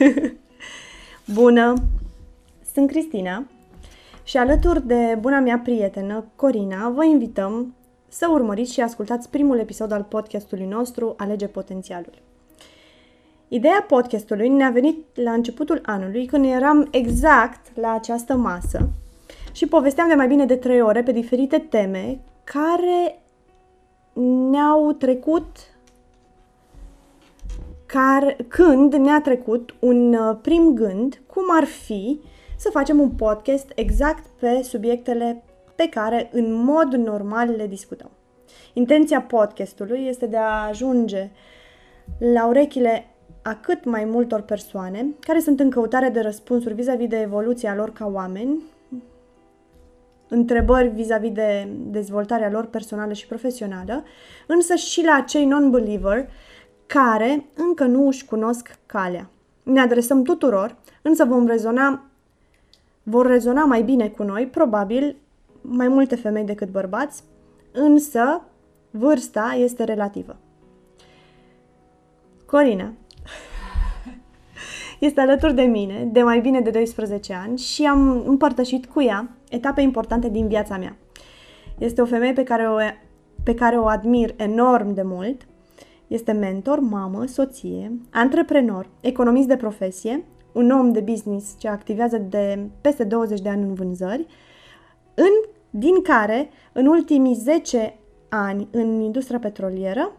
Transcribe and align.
Bună! 1.34 1.74
Sunt 2.74 2.88
Cristina 2.88 3.46
și 4.24 4.36
alături 4.36 4.86
de 4.86 5.18
buna 5.20 5.40
mea 5.40 5.60
prietenă, 5.64 6.24
Corina, 6.36 6.88
vă 6.88 7.04
invităm 7.04 7.74
să 8.08 8.28
urmăriți 8.30 8.72
și 8.72 8.80
ascultați 8.80 9.30
primul 9.30 9.58
episod 9.58 9.92
al 9.92 10.02
podcastului 10.02 10.66
nostru 10.66 11.14
Alege 11.16 11.46
Potențialul. 11.46 12.12
Ideea 13.48 13.84
podcastului 13.88 14.48
ne-a 14.48 14.70
venit 14.70 15.04
la 15.14 15.32
începutul 15.32 15.80
anului 15.84 16.26
când 16.26 16.44
eram 16.44 16.88
exact 16.90 17.76
la 17.76 17.92
această 17.92 18.36
masă 18.36 18.88
și 19.52 19.66
povesteam 19.66 20.08
de 20.08 20.14
mai 20.14 20.28
bine 20.28 20.44
de 20.44 20.56
trei 20.56 20.80
ore 20.80 21.02
pe 21.02 21.12
diferite 21.12 21.58
teme 21.58 22.20
care 22.44 23.22
ne-au 24.50 24.92
trecut 24.92 25.56
care, 27.92 28.36
când 28.48 28.94
ne-a 28.94 29.20
trecut 29.20 29.74
un 29.78 30.14
uh, 30.14 30.38
prim 30.42 30.74
gând 30.74 31.20
cum 31.26 31.44
ar 31.50 31.64
fi 31.64 32.20
să 32.56 32.68
facem 32.72 33.00
un 33.00 33.10
podcast 33.10 33.72
exact 33.74 34.26
pe 34.40 34.62
subiectele 34.62 35.42
pe 35.76 35.88
care 35.88 36.30
în 36.32 36.52
mod 36.52 36.92
normal 36.92 37.50
le 37.50 37.66
discutăm. 37.66 38.10
Intenția 38.72 39.20
podcastului 39.20 40.06
este 40.08 40.26
de 40.26 40.36
a 40.36 40.66
ajunge 40.68 41.30
la 42.18 42.46
urechile 42.46 43.06
a 43.42 43.54
cât 43.54 43.84
mai 43.84 44.04
multor 44.04 44.40
persoane 44.40 45.06
care 45.20 45.40
sunt 45.40 45.60
în 45.60 45.70
căutare 45.70 46.08
de 46.08 46.20
răspunsuri 46.20 46.74
vis-a-vis 46.74 47.08
de 47.08 47.20
evoluția 47.20 47.74
lor 47.74 47.92
ca 47.92 48.10
oameni, 48.12 48.62
întrebări 50.28 50.88
vis-a-vis 50.88 51.32
de 51.32 51.68
dezvoltarea 51.76 52.50
lor 52.50 52.66
personală 52.66 53.12
și 53.12 53.26
profesională, 53.26 54.04
însă 54.46 54.74
și 54.74 55.04
la 55.04 55.20
cei 55.20 55.44
non-believer 55.44 56.26
care 56.92 57.44
încă 57.54 57.84
nu 57.84 58.06
își 58.06 58.24
cunosc 58.24 58.78
calea. 58.86 59.30
Ne 59.62 59.80
adresăm 59.80 60.22
tuturor, 60.22 60.76
însă 61.02 61.24
vom 61.24 61.46
rezona, 61.46 62.04
vor 63.02 63.26
rezona 63.26 63.64
mai 63.64 63.82
bine 63.82 64.08
cu 64.08 64.22
noi, 64.22 64.46
probabil 64.46 65.16
mai 65.60 65.88
multe 65.88 66.16
femei 66.16 66.44
decât 66.44 66.68
bărbați, 66.68 67.22
însă 67.72 68.42
vârsta 68.90 69.56
este 69.58 69.84
relativă. 69.84 70.36
Corina 72.46 72.92
este 74.98 75.20
alături 75.20 75.54
de 75.54 75.62
mine 75.62 76.08
de 76.12 76.22
mai 76.22 76.40
bine 76.40 76.60
de 76.60 76.70
12 76.70 77.34
ani 77.34 77.58
și 77.58 77.86
am 77.86 78.24
împărtășit 78.26 78.86
cu 78.86 79.02
ea 79.02 79.30
etape 79.48 79.80
importante 79.80 80.28
din 80.28 80.48
viața 80.48 80.76
mea. 80.76 80.96
Este 81.78 82.02
o 82.02 82.06
femeie 82.06 82.32
pe 82.32 82.42
care 82.42 82.68
o, 82.68 82.76
pe 83.42 83.54
care 83.54 83.76
o 83.76 83.86
admir 83.86 84.34
enorm 84.36 84.94
de 84.94 85.02
mult 85.02 85.48
este 86.10 86.32
mentor, 86.32 86.80
mamă, 86.80 87.26
soție, 87.26 87.98
antreprenor, 88.10 88.88
economist 89.00 89.48
de 89.48 89.56
profesie, 89.56 90.24
un 90.52 90.70
om 90.70 90.92
de 90.92 91.00
business 91.00 91.54
ce 91.58 91.68
activează 91.68 92.16
de 92.18 92.68
peste 92.80 93.04
20 93.04 93.40
de 93.40 93.48
ani 93.48 93.62
în 93.62 93.74
vânzări, 93.74 94.26
în, 95.14 95.50
din 95.70 96.02
care 96.02 96.50
în 96.72 96.86
ultimii 96.86 97.34
10 97.34 97.98
ani 98.28 98.68
în 98.70 99.00
industria 99.00 99.38
petrolieră 99.38 100.12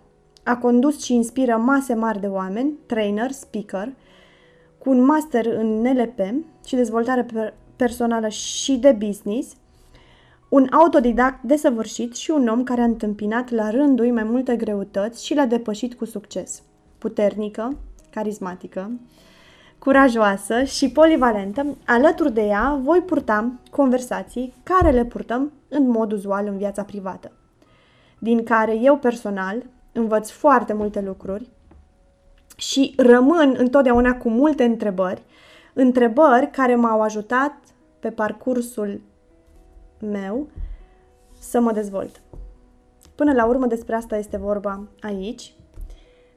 a 0.43 0.57
condus 0.57 1.03
și 1.03 1.13
inspiră 1.13 1.55
mase 1.55 1.93
mari 1.93 2.19
de 2.19 2.27
oameni, 2.27 2.73
trainer, 2.85 3.31
speaker, 3.31 3.93
cu 4.77 4.89
un 4.89 5.05
master 5.05 5.45
în 5.45 5.81
NLP 5.81 6.19
și 6.65 6.75
dezvoltare 6.75 7.25
personală 7.75 8.27
și 8.27 8.75
de 8.75 8.91
business, 8.91 9.55
un 10.51 10.67
autodidact 10.71 11.43
desăvârșit 11.43 12.15
și 12.15 12.31
un 12.31 12.47
om 12.47 12.63
care 12.63 12.81
a 12.81 12.83
întâmpinat 12.83 13.49
la 13.49 13.69
rândul 13.69 14.11
mai 14.13 14.23
multe 14.23 14.55
greutăți 14.55 15.25
și 15.25 15.33
l-a 15.33 15.45
depășit 15.45 15.93
cu 15.93 16.05
succes. 16.05 16.61
Puternică, 16.97 17.77
carismatică, 18.09 18.91
curajoasă 19.79 20.63
și 20.63 20.91
polivalentă, 20.91 21.77
alături 21.85 22.33
de 22.33 22.41
ea 22.41 22.79
voi 22.83 23.01
purta 23.01 23.51
conversații 23.69 24.53
care 24.63 24.91
le 24.91 25.05
purtăm 25.05 25.51
în 25.69 25.89
mod 25.89 26.11
uzual 26.11 26.47
în 26.47 26.57
viața 26.57 26.83
privată, 26.83 27.31
din 28.19 28.43
care 28.43 28.75
eu 28.75 28.97
personal 28.97 29.63
învăț 29.91 30.29
foarte 30.29 30.73
multe 30.73 31.01
lucruri 31.01 31.49
și 32.55 32.93
rămân 32.97 33.55
întotdeauna 33.57 34.17
cu 34.17 34.29
multe 34.29 34.63
întrebări, 34.63 35.23
întrebări 35.73 36.49
care 36.49 36.75
m-au 36.75 37.01
ajutat 37.01 37.53
pe 37.99 38.09
parcursul 38.09 39.01
meu 40.01 40.47
să 41.39 41.59
mă 41.59 41.71
dezvolt. 41.71 42.21
Până 43.15 43.33
la 43.33 43.45
urmă 43.45 43.65
despre 43.65 43.95
asta 43.95 44.17
este 44.17 44.37
vorba 44.37 44.87
aici, 44.99 45.53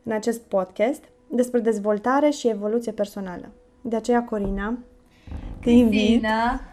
în 0.02 0.12
acest 0.12 0.41
podcast, 0.41 1.04
despre 1.30 1.60
dezvoltare 1.60 2.30
și 2.30 2.48
evoluție 2.48 2.92
personală. 2.92 3.52
De 3.80 3.97
aceea, 3.97 4.25
Corina, 4.25 4.78
te 5.60 5.70
invit, 5.70 6.26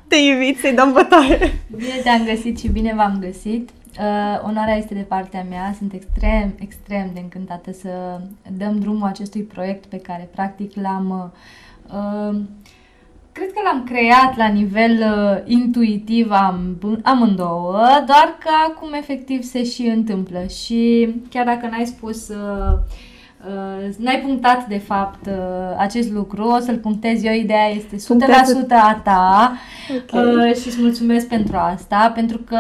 te 0.08 0.16
invit 0.16 0.58
să-i 0.58 0.74
dăm 0.74 0.92
bătaie. 0.94 1.38
Bine 1.76 2.02
te-am 2.04 2.26
găsit 2.26 2.60
și 2.60 2.68
bine 2.70 2.94
v-am 2.96 3.18
găsit. 3.20 3.70
Uh, 4.00 4.42
onoarea 4.44 4.76
este 4.76 4.94
de 4.94 5.02
partea 5.02 5.46
mea, 5.50 5.74
sunt 5.78 5.94
extrem, 5.94 6.54
extrem 6.60 7.10
de 7.14 7.20
încântată 7.20 7.72
să 7.72 8.22
dăm 8.58 8.80
drumul 8.80 9.08
acestui 9.08 9.42
proiect 9.42 9.86
pe 9.86 9.98
care 9.98 10.30
practic 10.32 10.76
l-am 10.76 11.34
uh, 11.88 12.42
Cred 13.32 13.52
că 13.52 13.60
l-am 13.64 13.84
creat 13.84 14.38
la 14.38 14.48
nivel 14.48 14.92
uh, 14.92 15.52
intuitiv 15.52 16.32
am, 16.32 16.78
amândouă, 17.04 18.04
doar 18.06 18.38
că 18.40 18.50
acum 18.70 18.94
efectiv 18.94 19.44
se 19.44 19.64
și 19.64 19.82
întâmplă. 19.82 20.46
Și 20.48 21.10
chiar 21.30 21.46
dacă 21.46 21.68
n-ai 21.68 21.86
spus 21.86 22.28
uh, 22.28 22.78
Uh, 23.48 23.96
n-ai 23.98 24.20
punctat 24.20 24.68
de 24.68 24.78
fapt 24.78 25.26
uh, 25.28 25.34
acest 25.78 26.12
lucru, 26.12 26.44
o 26.44 26.60
să-l 26.60 26.78
punctez 26.78 27.24
eu, 27.24 27.34
ideea 27.34 27.70
este 27.70 27.96
100% 27.96 28.00
a 28.70 29.02
ta. 29.04 29.54
Okay. 30.04 30.50
uh, 30.50 30.56
și 30.56 30.68
îți 30.68 30.82
mulțumesc 30.82 31.28
pentru 31.28 31.56
asta, 31.58 32.12
pentru 32.16 32.38
că 32.38 32.58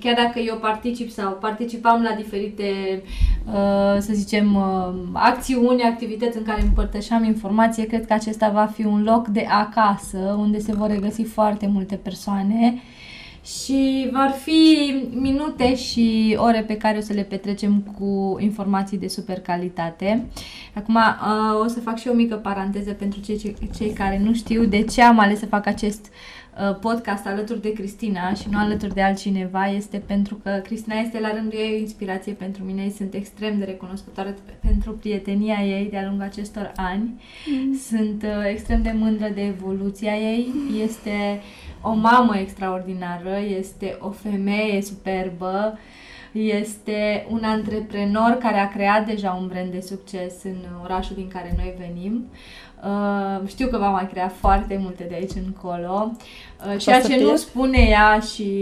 chiar 0.00 0.14
dacă 0.14 0.38
eu 0.38 0.56
particip 0.56 1.10
sau 1.10 1.32
participam 1.32 2.02
la 2.02 2.14
diferite, 2.16 3.02
uh, 3.46 3.96
să 3.98 4.12
zicem, 4.12 4.54
uh, 4.54 4.94
acțiuni, 5.12 5.82
activități 5.82 6.36
în 6.36 6.44
care 6.44 6.62
împărtășeam 6.62 7.24
informație, 7.24 7.86
cred 7.86 8.06
că 8.06 8.12
acesta 8.12 8.48
va 8.48 8.66
fi 8.74 8.84
un 8.84 9.02
loc 9.02 9.26
de 9.26 9.46
acasă, 9.48 10.36
unde 10.38 10.58
se 10.58 10.72
vor 10.72 10.88
regăsi 10.88 11.22
foarte 11.22 11.66
multe 11.72 11.94
persoane 11.94 12.82
și 13.44 14.08
vor 14.12 14.34
fi 14.42 14.94
minute 15.10 15.76
și 15.76 16.36
ore 16.38 16.62
pe 16.66 16.76
care 16.76 16.98
o 16.98 17.00
să 17.00 17.12
le 17.12 17.22
petrecem 17.22 17.80
cu 17.98 18.36
informații 18.40 18.98
de 18.98 19.08
super 19.08 19.40
calitate. 19.40 20.26
Acum 20.74 20.94
uh, 20.94 21.64
o 21.64 21.68
să 21.68 21.80
fac 21.80 21.98
și 21.98 22.08
o 22.08 22.14
mică 22.14 22.34
paranteză 22.34 22.92
pentru 22.92 23.20
cei, 23.20 23.56
cei 23.76 23.92
care 23.92 24.18
nu 24.18 24.34
știu 24.34 24.64
de 24.64 24.82
ce 24.82 25.02
am 25.02 25.18
ales 25.18 25.38
să 25.38 25.46
fac 25.46 25.66
acest 25.66 26.06
uh, 26.06 26.78
podcast 26.80 27.26
alături 27.26 27.60
de 27.60 27.72
Cristina 27.72 28.34
și 28.34 28.46
nu 28.50 28.58
alături 28.58 28.94
de 28.94 29.02
altcineva 29.02 29.66
este 29.66 30.02
pentru 30.06 30.34
că 30.34 30.60
Cristina 30.64 30.94
este 30.94 31.20
la 31.20 31.34
rândul 31.34 31.58
ei 31.58 31.72
o 31.74 31.80
inspirație 31.80 32.32
pentru 32.32 32.64
mine. 32.64 32.92
Sunt 32.96 33.14
extrem 33.14 33.58
de 33.58 33.64
recunoscătoare 33.64 34.34
pentru 34.60 34.92
prietenia 34.92 35.64
ei 35.64 35.88
de-a 35.90 36.04
lungul 36.04 36.24
acestor 36.24 36.72
ani. 36.76 37.20
Mm. 37.46 37.76
Sunt 37.76 38.22
uh, 38.22 38.50
extrem 38.50 38.82
de 38.82 38.94
mândră 38.98 39.28
de 39.34 39.44
evoluția 39.44 40.12
ei. 40.16 40.52
Este 40.82 41.10
uh, 41.10 41.68
o 41.82 41.92
mamă 41.92 42.36
extraordinară, 42.36 43.36
este 43.58 43.96
o 44.00 44.10
femeie 44.10 44.82
superbă, 44.82 45.78
este 46.32 47.26
un 47.30 47.44
antreprenor 47.44 48.30
care 48.40 48.58
a 48.58 48.68
creat 48.68 49.06
deja 49.06 49.30
un 49.40 49.46
brand 49.46 49.72
de 49.72 49.80
succes 49.80 50.42
în 50.44 50.64
orașul 50.82 51.16
din 51.16 51.28
care 51.28 51.54
noi 51.56 51.74
venim. 51.78 52.24
Uh, 52.84 53.48
știu 53.48 53.66
că 53.68 53.78
va 53.78 53.90
mai 53.90 54.08
crea 54.08 54.28
foarte 54.28 54.78
multe 54.82 55.06
de 55.08 55.14
aici 55.14 55.44
încolo. 55.46 56.12
Uh, 56.72 56.78
ceea 56.78 57.00
ce 57.00 57.22
nu 57.22 57.36
spune 57.36 57.78
ea 57.78 58.20
și 58.20 58.52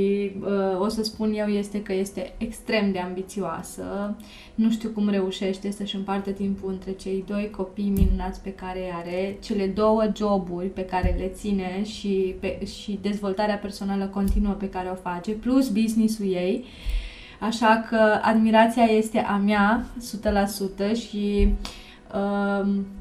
uh, 0.40 0.80
o 0.80 0.88
să 0.88 1.02
spun 1.02 1.32
eu 1.32 1.46
este 1.46 1.82
că 1.82 1.92
este 1.92 2.32
extrem 2.38 2.92
de 2.92 2.98
ambițioasă. 2.98 4.16
Nu 4.54 4.70
știu 4.70 4.88
cum 4.88 5.08
reușește 5.08 5.70
să-și 5.70 5.96
împarte 5.96 6.32
timpul 6.32 6.70
între 6.70 6.92
cei 6.92 7.24
doi 7.26 7.50
copii 7.56 7.92
minunați 7.96 8.42
pe 8.42 8.52
care 8.52 8.92
are, 8.94 9.36
cele 9.42 9.66
două 9.66 10.04
joburi 10.16 10.66
pe 10.66 10.84
care 10.84 11.14
le 11.18 11.26
ține 11.26 11.82
și, 11.84 12.34
pe, 12.40 12.64
și 12.64 12.98
dezvoltarea 13.02 13.56
personală 13.56 14.04
continuă 14.04 14.52
pe 14.52 14.68
care 14.68 14.88
o 14.92 15.10
face, 15.10 15.30
plus 15.30 15.68
business-ul 15.68 16.26
ei. 16.26 16.64
Așa 17.40 17.86
că 17.88 18.20
admirația 18.22 18.84
este 18.84 19.18
a 19.18 19.36
mea 19.36 19.84
100% 20.92 20.96
și 20.96 21.48
uh, 21.48 21.78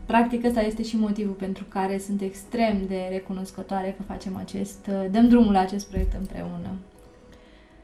Practic 0.06 0.45
ăsta 0.45 0.62
este 0.62 0.83
și 0.83 0.98
motivul 0.98 1.33
pentru 1.33 1.65
care 1.69 1.98
sunt 1.98 2.21
extrem 2.21 2.81
de 2.88 3.07
recunoscătoare 3.09 3.95
că 3.98 4.04
facem 4.13 4.38
acest, 4.38 4.89
dăm 5.12 5.27
drumul 5.27 5.54
la 5.54 5.59
acest 5.59 5.88
proiect 5.88 6.13
împreună. 6.19 6.69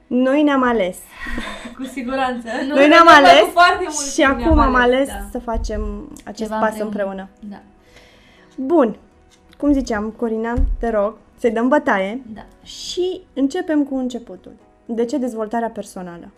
Noi 0.08 0.44
ne-am 0.44 0.64
ales. 0.64 0.98
Cu 1.78 1.84
siguranță. 1.84 2.48
Noi, 2.68 2.78
Noi 2.78 2.88
ne-am 2.88 3.08
ales 3.08 3.44
foarte 3.52 3.84
mult 3.84 4.12
și 4.14 4.24
acum 4.24 4.60
am 4.60 4.76
ales 4.76 5.08
da. 5.08 5.28
să 5.32 5.40
facem 5.40 6.12
acest 6.26 6.50
Ceva 6.50 6.60
pas 6.60 6.80
împreună. 6.80 7.12
împreună. 7.12 7.30
Da. 7.50 7.62
Bun. 8.56 8.96
Cum 9.58 9.72
ziceam, 9.72 10.10
Corina, 10.18 10.54
te 10.80 10.90
rog 10.90 11.16
să-i 11.38 11.52
dăm 11.52 11.68
bătaie 11.68 12.22
da. 12.34 12.46
și 12.64 13.22
începem 13.34 13.84
cu 13.84 13.96
începutul. 13.96 14.54
De 14.86 15.06
ce 15.06 15.18
dezvoltarea 15.18 15.70
personală? 15.70 16.32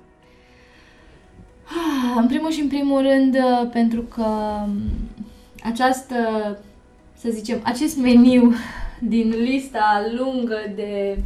În 2.18 2.28
primul 2.28 2.52
și 2.52 2.62
în 2.62 2.68
primul 2.68 3.02
rând, 3.02 3.36
uh, 3.36 3.70
pentru 3.72 4.02
că 4.02 4.26
um, 4.66 4.78
această, 5.64 6.16
să 7.18 7.26
să 7.26 7.32
zicem, 7.32 7.60
acest 7.64 7.98
meniu 7.98 8.54
din 9.00 9.30
lista 9.30 10.06
lungă 10.18 10.58
de 10.76 11.18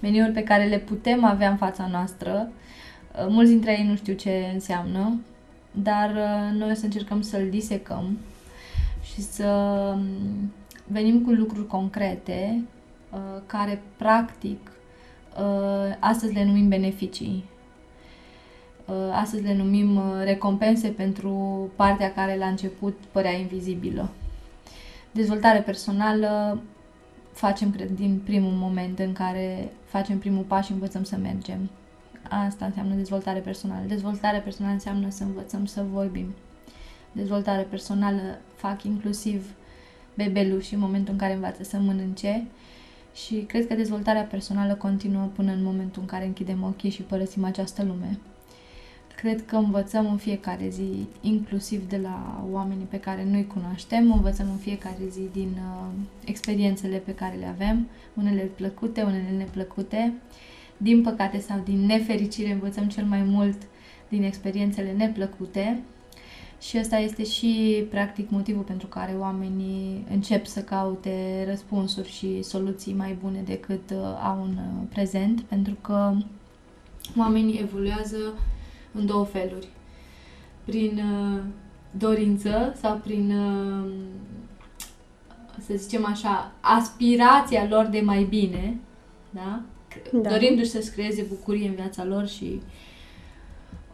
meniuri 0.00 0.32
pe 0.32 0.42
care 0.42 0.64
le 0.64 0.78
putem 0.78 1.24
avea 1.24 1.50
în 1.50 1.56
fața 1.56 1.88
noastră. 1.90 2.48
Uh, 3.18 3.26
mulți 3.28 3.50
dintre 3.50 3.78
ei 3.78 3.86
nu 3.86 3.96
știu 3.96 4.14
ce 4.14 4.50
înseamnă, 4.52 5.20
dar 5.70 6.10
uh, 6.10 6.58
noi 6.58 6.70
o 6.70 6.74
să 6.74 6.84
încercăm 6.84 7.20
să-l 7.20 7.48
disecăm 7.50 8.18
și 9.02 9.20
să 9.20 9.46
um, 9.94 10.52
venim 10.86 11.20
cu 11.20 11.30
lucruri 11.30 11.66
concrete 11.66 12.62
uh, 13.12 13.18
care, 13.46 13.82
practic, 13.96 14.70
astăzi 15.98 16.32
le 16.32 16.44
numim 16.44 16.68
beneficii. 16.68 17.44
Astăzi 19.12 19.42
le 19.42 19.56
numim 19.56 20.00
recompense 20.24 20.88
pentru 20.88 21.70
partea 21.76 22.12
care 22.12 22.36
la 22.36 22.46
început 22.46 22.98
părea 23.12 23.32
invizibilă. 23.32 24.10
Dezvoltare 25.10 25.58
personală 25.58 26.60
facem, 27.32 27.70
cred, 27.70 27.90
din 27.90 28.20
primul 28.24 28.52
moment 28.52 28.98
în 28.98 29.12
care 29.12 29.72
facem 29.84 30.18
primul 30.18 30.42
pas 30.42 30.64
și 30.64 30.72
învățăm 30.72 31.02
să 31.02 31.16
mergem. 31.16 31.70
Asta 32.28 32.64
înseamnă 32.64 32.94
dezvoltare 32.94 33.38
personală. 33.38 33.84
Dezvoltare 33.86 34.38
personală 34.38 34.74
înseamnă 34.74 35.10
să 35.10 35.22
învățăm 35.22 35.64
să 35.64 35.84
vorbim. 35.92 36.26
Dezvoltare 37.12 37.62
personală 37.62 38.20
fac 38.54 38.82
inclusiv 38.82 39.50
bebeluși 40.14 40.74
în 40.74 40.80
momentul 40.80 41.12
în 41.12 41.18
care 41.18 41.34
învață 41.34 41.62
să 41.62 41.78
mănânce 41.78 42.46
și 43.14 43.34
cred 43.34 43.66
că 43.66 43.74
dezvoltarea 43.74 44.22
personală 44.22 44.74
continuă 44.74 45.28
până 45.34 45.52
în 45.52 45.62
momentul 45.62 46.00
în 46.00 46.08
care 46.08 46.24
închidem 46.24 46.62
ochii 46.62 46.90
și 46.90 47.02
părăsim 47.02 47.44
această 47.44 47.82
lume. 47.82 48.18
Cred 49.22 49.44
că 49.46 49.56
învățăm 49.56 50.10
în 50.10 50.16
fiecare 50.16 50.68
zi, 50.68 51.06
inclusiv 51.20 51.88
de 51.88 51.96
la 51.96 52.44
oamenii 52.50 52.86
pe 52.90 53.00
care 53.00 53.24
nu-i 53.30 53.46
cunoaștem, 53.46 54.12
învățăm 54.12 54.46
în 54.50 54.56
fiecare 54.56 55.08
zi 55.10 55.20
din 55.32 55.48
uh, 55.56 55.92
experiențele 56.24 56.96
pe 56.96 57.14
care 57.14 57.36
le 57.36 57.46
avem, 57.46 57.86
unele 58.14 58.40
plăcute, 58.40 59.02
unele 59.02 59.34
neplăcute. 59.36 60.12
Din 60.76 61.02
păcate 61.02 61.38
sau 61.38 61.60
din 61.64 61.86
nefericire 61.86 62.52
învățăm 62.52 62.88
cel 62.88 63.04
mai 63.04 63.22
mult 63.22 63.56
din 64.08 64.22
experiențele 64.22 64.92
neplăcute 64.92 65.80
și 66.60 66.78
ăsta 66.78 66.96
este 66.96 67.24
și 67.24 67.84
practic 67.90 68.30
motivul 68.30 68.62
pentru 68.62 68.86
care 68.86 69.14
oamenii 69.18 70.06
încep 70.10 70.46
să 70.46 70.60
caute 70.60 71.44
răspunsuri 71.48 72.10
și 72.10 72.42
soluții 72.42 72.92
mai 72.94 73.16
bune 73.22 73.42
decât 73.44 73.90
uh, 73.90 73.98
au 74.24 74.42
în 74.42 74.56
uh, 74.56 74.86
prezent, 74.88 75.40
pentru 75.40 75.74
că 75.80 76.14
oamenii 77.16 77.60
evoluează 77.60 78.16
în 78.92 79.06
două 79.06 79.24
feluri. 79.24 79.68
Prin 80.64 80.98
uh, 80.98 81.42
dorință 81.90 82.76
sau 82.80 82.96
prin, 82.96 83.30
uh, 83.30 83.90
să 85.66 85.74
zicem 85.76 86.06
așa, 86.06 86.52
aspirația 86.60 87.66
lor 87.68 87.86
de 87.86 88.00
mai 88.00 88.22
bine, 88.24 88.78
da? 89.30 89.60
da. 90.12 90.28
Dorindu-și 90.28 90.70
să-și 90.70 90.90
creeze 90.90 91.22
bucurie 91.22 91.68
în 91.68 91.74
viața 91.74 92.04
lor 92.04 92.26
și 92.26 92.60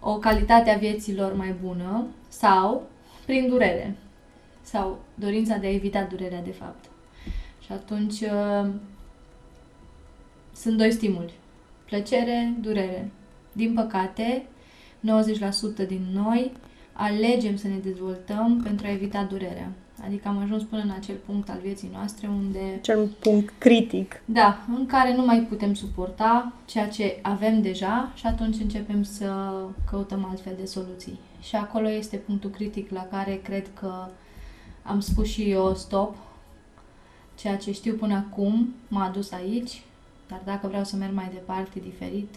o 0.00 0.18
calitate 0.18 0.70
a 0.70 0.78
vieții 0.78 1.16
lor 1.16 1.34
mai 1.34 1.54
bună 1.62 2.06
sau 2.28 2.88
prin 3.26 3.48
durere 3.48 3.96
sau 4.62 4.98
dorința 5.14 5.56
de 5.56 5.66
a 5.66 5.74
evita 5.74 6.02
durerea 6.02 6.42
de 6.42 6.50
fapt. 6.50 6.84
Și 7.64 7.72
atunci 7.72 8.20
uh, 8.20 8.70
sunt 10.54 10.76
doi 10.76 10.92
stimuli. 10.92 11.32
Plăcere, 11.84 12.54
durere. 12.60 13.10
Din 13.52 13.74
păcate, 13.74 14.46
90% 15.84 15.86
din 15.86 16.06
noi 16.12 16.52
alegem 16.92 17.56
să 17.56 17.66
ne 17.68 17.78
dezvoltăm 17.82 18.60
pentru 18.62 18.86
a 18.86 18.90
evita 18.90 19.24
durerea. 19.30 19.72
Adică 20.04 20.28
am 20.28 20.38
ajuns 20.38 20.62
până 20.62 20.82
în 20.82 20.90
acel 20.90 21.14
punct 21.26 21.48
al 21.48 21.58
vieții 21.62 21.90
noastre 21.92 22.28
unde... 22.28 22.78
Cel 22.80 23.06
punct 23.06 23.54
critic. 23.58 24.22
Da, 24.24 24.58
în 24.76 24.86
care 24.86 25.14
nu 25.14 25.24
mai 25.24 25.40
putem 25.40 25.74
suporta 25.74 26.52
ceea 26.64 26.88
ce 26.88 27.18
avem 27.22 27.62
deja 27.62 28.12
și 28.14 28.26
atunci 28.26 28.60
începem 28.60 29.02
să 29.02 29.52
căutăm 29.90 30.26
altfel 30.30 30.52
de 30.58 30.66
soluții. 30.66 31.18
Și 31.40 31.56
acolo 31.56 31.90
este 31.90 32.16
punctul 32.16 32.50
critic 32.50 32.90
la 32.90 33.06
care 33.10 33.40
cred 33.42 33.66
că 33.74 34.06
am 34.82 35.00
spus 35.00 35.28
și 35.28 35.50
eu 35.50 35.74
stop. 35.74 36.16
Ceea 37.34 37.56
ce 37.56 37.72
știu 37.72 37.94
până 37.94 38.14
acum 38.14 38.74
m-a 38.88 39.04
adus 39.04 39.32
aici, 39.32 39.82
dar 40.28 40.40
dacă 40.44 40.66
vreau 40.66 40.84
să 40.84 40.96
merg 40.96 41.14
mai 41.14 41.30
departe, 41.32 41.78
diferit, 41.78 42.34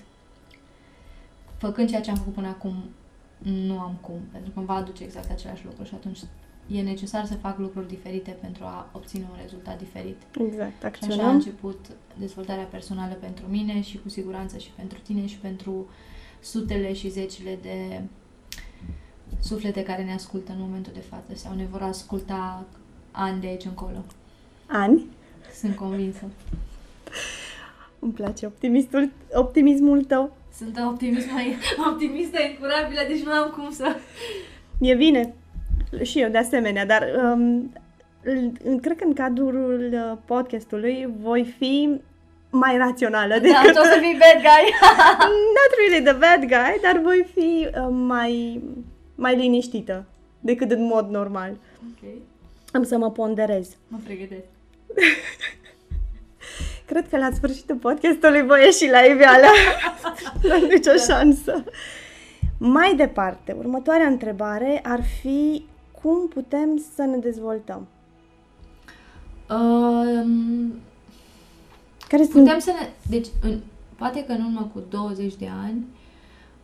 făcând 1.61 1.89
ceea 1.89 2.01
ce 2.01 2.09
am 2.09 2.15
făcut 2.15 2.33
până 2.33 2.47
acum, 2.47 2.75
nu 3.37 3.79
am 3.79 3.97
cum, 4.01 4.19
pentru 4.31 4.51
că 4.51 4.57
îmi 4.57 4.67
va 4.67 4.73
aduce 4.73 5.03
exact 5.03 5.31
același 5.31 5.65
lucru 5.65 5.83
și 5.83 5.93
atunci 5.93 6.19
e 6.67 6.81
necesar 6.81 7.25
să 7.25 7.33
fac 7.33 7.57
lucruri 7.59 7.87
diferite 7.87 8.31
pentru 8.41 8.63
a 8.63 8.89
obține 8.91 9.25
un 9.31 9.37
rezultat 9.41 9.77
diferit. 9.77 10.17
Exact, 10.39 10.83
acționăm. 10.83 11.15
Și 11.15 11.21
așa 11.21 11.29
a 11.29 11.33
început 11.33 11.85
dezvoltarea 12.19 12.63
personală 12.63 13.13
pentru 13.13 13.45
mine 13.49 13.81
și 13.81 13.97
cu 13.97 14.09
siguranță 14.09 14.57
și 14.57 14.69
pentru 14.75 14.99
tine 15.03 15.25
și 15.25 15.37
pentru 15.37 15.89
sutele 16.39 16.93
și 16.93 17.09
zecile 17.09 17.57
de 17.61 18.01
suflete 19.39 19.83
care 19.83 20.03
ne 20.03 20.13
ascultă 20.13 20.51
în 20.51 20.59
momentul 20.59 20.91
de 20.93 20.99
față 20.99 21.35
sau 21.35 21.55
ne 21.55 21.65
vor 21.65 21.81
asculta 21.81 22.65
ani 23.11 23.41
de 23.41 23.47
aici 23.47 23.65
încolo. 23.65 24.03
Ani? 24.67 25.05
Sunt 25.59 25.75
convinsă. 25.75 26.25
Îmi 27.99 28.11
place 28.11 28.45
optimistul, 28.45 29.11
optimismul 29.33 30.03
tău. 30.03 30.39
Sunt 30.57 30.77
optimist 30.89 31.31
mai 31.31 31.57
optimistă, 31.92 32.38
incurabilă, 32.42 33.01
deci 33.07 33.24
nu 33.24 33.31
am 33.31 33.50
cum 33.50 33.71
să... 33.71 33.95
E 34.80 34.95
bine. 34.95 35.33
Și 36.03 36.19
eu 36.19 36.30
de 36.30 36.38
asemenea, 36.38 36.86
dar 36.86 37.07
um, 37.24 37.74
cred 38.81 38.98
că 38.98 39.03
în 39.03 39.13
cadrul 39.13 39.89
uh, 39.94 40.18
podcastului 40.25 41.09
voi 41.21 41.56
fi 41.57 42.00
mai 42.50 42.77
rațională 42.77 43.33
da, 43.33 43.39
decât... 43.39 43.74
Da, 43.74 43.81
o 43.81 43.83
să 43.83 43.98
fii 44.01 44.19
bad 44.19 44.42
guy. 44.42 44.65
Not 45.57 45.71
really 45.77 46.03
the 46.03 46.13
bad 46.13 46.39
guy, 46.39 46.81
dar 46.81 47.01
voi 47.03 47.25
fi 47.33 47.68
uh, 47.68 47.88
mai, 47.92 48.62
mai 49.15 49.36
liniștită 49.36 50.06
decât 50.39 50.71
în 50.71 50.86
mod 50.86 51.09
normal. 51.09 51.51
Ok. 51.92 52.09
Am 52.71 52.83
să 52.83 52.98
mă 52.98 53.12
ponderez. 53.12 53.77
Mă 53.88 53.98
pregătesc. 54.03 54.45
Cred 56.91 57.09
că 57.09 57.17
la 57.17 57.29
sfârșitul 57.33 57.75
podcastului 57.75 58.45
voi 58.45 58.61
ieși 58.63 58.89
la 58.89 58.99
iveală. 58.99 59.45
nu 60.43 60.51
am 60.53 60.61
nicio 60.61 60.91
da. 60.91 61.13
șansă. 61.13 61.63
Mai 62.57 62.95
departe, 62.95 63.55
următoarea 63.57 64.07
întrebare 64.07 64.79
ar 64.83 65.03
fi 65.21 65.65
cum 66.01 66.27
putem 66.27 66.83
să 66.95 67.01
ne 67.01 67.17
dezvoltăm? 67.17 67.88
Um, 69.50 70.74
Care 72.07 72.24
putem 72.24 72.45
sunt... 72.45 72.62
să 72.62 72.71
ne... 72.79 72.89
Deci, 73.10 73.27
în, 73.41 73.60
poate 73.95 74.24
că 74.24 74.31
în 74.31 74.43
urmă 74.43 74.69
cu 74.74 74.83
20 74.89 75.36
de 75.36 75.50
ani, 75.63 75.86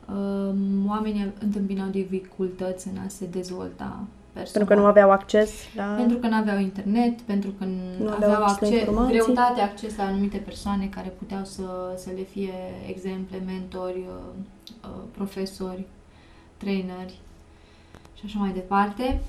um, 0.10 0.89
oamenii 0.89 1.34
întâmpinau 1.39 1.88
dificultăți 1.88 2.88
în 2.88 2.98
a 3.05 3.07
se 3.07 3.25
dezvolta 3.25 4.03
personal. 4.38 4.67
Pentru 4.67 4.75
că 4.75 4.82
nu 4.82 4.86
aveau 4.86 5.12
acces 5.12 5.51
la... 5.75 5.84
Pentru 5.84 6.17
că 6.17 6.27
nu 6.27 6.36
aveau 6.36 6.60
internet, 6.60 7.22
pentru 7.22 7.50
că 7.58 7.65
nu 8.00 8.10
aveau 8.10 8.44
acces, 8.44 8.70
greutate 9.08 9.62
acces 9.62 9.98
la 9.98 10.03
anumite 10.03 10.38
persoane 10.38 10.86
care 10.86 11.13
puteau 11.17 11.44
să, 11.44 11.63
să 11.98 12.10
le 12.15 12.24
fie 12.24 12.53
exemple, 12.88 13.41
mentori, 13.46 14.06
uh, 14.08 14.34
uh, 14.84 15.03
profesori, 15.12 15.86
traineri 16.58 17.20
și 18.13 18.22
așa 18.25 18.39
mai 18.39 18.51
departe. 18.51 19.22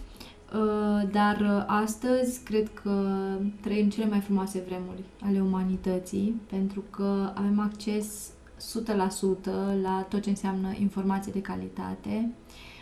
Uh, 0.54 1.08
dar 1.12 1.64
astăzi 1.66 2.42
cred 2.42 2.70
că 2.82 3.04
trăim 3.60 3.88
cele 3.88 4.06
mai 4.06 4.20
frumoase 4.20 4.62
vremuri 4.66 5.02
ale 5.24 5.40
umanității 5.40 6.40
pentru 6.50 6.84
că 6.90 7.32
avem 7.34 7.60
acces 7.60 8.30
100% 8.58 9.80
la 9.82 10.06
tot 10.08 10.22
ce 10.22 10.28
înseamnă 10.28 10.68
informație 10.80 11.32
de 11.32 11.40
calitate 11.40 12.30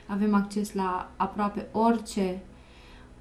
avem 0.06 0.34
acces 0.34 0.72
la 0.72 1.10
aproape 1.16 1.66
orice 1.72 2.40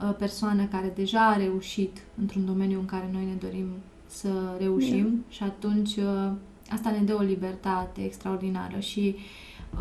uh, 0.01 0.15
persoană 0.17 0.65
care 0.65 0.91
deja 0.95 1.27
a 1.27 1.37
reușit 1.37 1.97
într-un 2.19 2.45
domeniu 2.45 2.79
în 2.79 2.85
care 2.85 3.09
noi 3.11 3.25
ne 3.25 3.47
dorim 3.47 3.67
să 4.07 4.29
reușim 4.59 4.95
yeah. 4.95 5.11
și 5.29 5.43
atunci 5.43 5.95
uh, 5.95 6.31
asta 6.69 6.89
ne 6.89 7.03
dă 7.05 7.15
o 7.15 7.21
libertate 7.21 8.03
extraordinară 8.03 8.79
și 8.79 9.15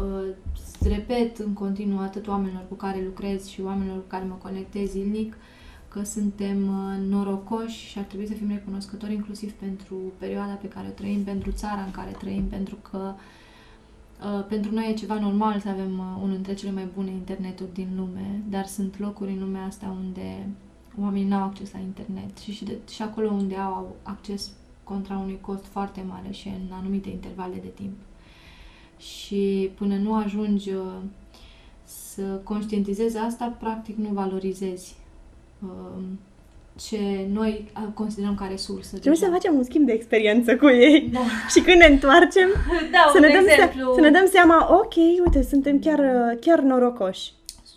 uh, 0.01 0.35
repet 0.83 1.39
în 1.39 1.53
continuu 1.53 1.99
atât 1.99 2.29
oamenilor 2.29 2.63
cu 2.69 2.75
care 2.75 3.03
lucrez 3.05 3.47
și 3.47 3.61
oamenilor 3.61 3.97
cu 3.97 4.09
care 4.09 4.25
mă 4.25 4.35
conectez 4.43 4.91
zilnic 4.91 5.37
că 5.89 6.05
suntem 6.05 6.69
uh, 6.69 7.09
norocoși 7.09 7.87
și 7.87 7.99
ar 7.99 8.05
trebui 8.05 8.27
să 8.27 8.33
fim 8.33 8.49
recunoscători 8.49 9.13
inclusiv 9.13 9.53
pentru 9.53 9.97
perioada 10.19 10.53
pe 10.53 10.69
care 10.69 10.87
o 10.89 10.91
trăim, 10.91 11.25
pentru 11.25 11.51
țara 11.51 11.81
în 11.81 11.91
care 11.91 12.11
trăim, 12.11 12.45
pentru 12.45 12.77
că 12.91 13.15
uh, 13.15 13.15
Uh, 13.15 13.21
pentru 14.49 14.75
noi 14.75 14.91
e 14.91 14.95
ceva 14.95 15.19
normal 15.19 15.61
să 15.61 15.69
avem 15.69 15.99
uh, 15.99 16.17
unul 16.23 16.35
dintre 16.35 16.55
cele 16.55 16.71
mai 16.71 16.89
bune 16.95 17.11
interneturi 17.11 17.73
din 17.73 17.89
lume, 17.97 18.43
dar 18.49 18.67
sunt 18.67 18.99
locuri 18.99 19.31
în 19.31 19.39
lumea 19.39 19.65
asta 19.65 19.97
unde 20.05 20.47
oamenii 21.01 21.29
nu 21.29 21.37
au 21.37 21.43
acces 21.43 21.73
la 21.73 21.79
internet 21.79 22.39
și, 22.39 22.53
și, 22.53 22.65
de, 22.65 22.79
și 22.91 23.03
acolo 23.03 23.31
unde 23.31 23.57
au 23.57 23.97
acces 24.03 24.51
contra 24.85 25.17
unui 25.17 25.39
cost 25.41 25.65
foarte 25.65 26.05
mare 26.09 26.33
și 26.33 26.49
în 26.49 26.73
anumite 26.73 27.09
intervale 27.09 27.55
de 27.63 27.69
timp. 27.69 27.97
Și 28.99 29.71
până 29.75 29.97
nu 29.97 30.15
ajungi 30.15 30.71
uh, 30.71 30.99
să 31.85 32.23
conștientizezi 32.23 33.17
asta, 33.17 33.47
practic 33.47 33.97
nu 33.97 34.09
valorizezi 34.13 34.97
uh, 35.63 36.03
ce 36.81 37.27
noi 37.33 37.71
uh, 37.77 37.89
considerăm 37.95 38.35
ca 38.35 38.47
resursă. 38.51 38.89
Trebuie 38.99 39.13
deja. 39.13 39.27
să 39.27 39.33
facem 39.33 39.55
un 39.55 39.65
schimb 39.65 39.87
de 39.87 39.93
experiență 39.93 40.57
cu 40.57 40.69
ei. 40.69 41.09
Da. 41.13 41.19
Și 41.53 41.61
când 41.61 41.77
ne 41.81 41.87
întoarcem, 41.87 42.49
Da, 42.93 43.11
să, 43.13 43.19
un 43.19 43.21
ne 43.27 43.33
dăm 43.33 43.45
exemplu. 43.49 43.95
să 43.95 44.01
ne 44.01 44.11
dăm 44.11 44.27
seama, 44.27 44.75
ok, 44.75 44.95
uite, 44.97 45.43
suntem 45.43 45.79
chiar, 45.79 46.01
chiar 46.41 46.61
norocoși. 46.61 47.33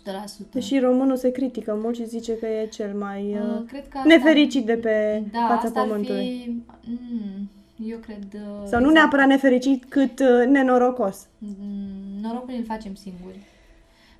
100%. 0.08 0.50
Deși 0.52 0.78
românul 0.78 1.16
se 1.16 1.30
critică 1.30 1.78
mult 1.82 1.96
și 1.96 2.06
zice 2.06 2.38
că 2.38 2.46
e 2.46 2.66
cel 2.66 2.94
mai 2.98 3.36
Uh, 3.40 3.56
uh, 3.60 3.62
cred 3.68 3.88
că 3.88 3.98
asta, 3.98 4.08
nefericit 4.08 4.66
de 4.66 4.74
pe 4.74 5.22
da, 5.32 5.46
fața 5.48 5.66
asta 5.66 5.80
ar 5.80 5.86
pământului. 5.86 6.40
fi, 6.44 6.50
mm, 6.90 7.48
eu 7.88 7.98
cred... 7.98 8.24
uh, 8.34 8.66
Sau 8.66 8.80
nu 8.80 8.90
neapărat 8.90 9.26
nefericit, 9.26 9.84
cât 9.88 10.20
uh, 10.20 10.46
nenorocos. 10.46 11.26
Mm, 11.38 12.20
Norocul 12.22 12.54
îl 12.58 12.64
facem 12.64 12.94
singuri. 12.94 13.38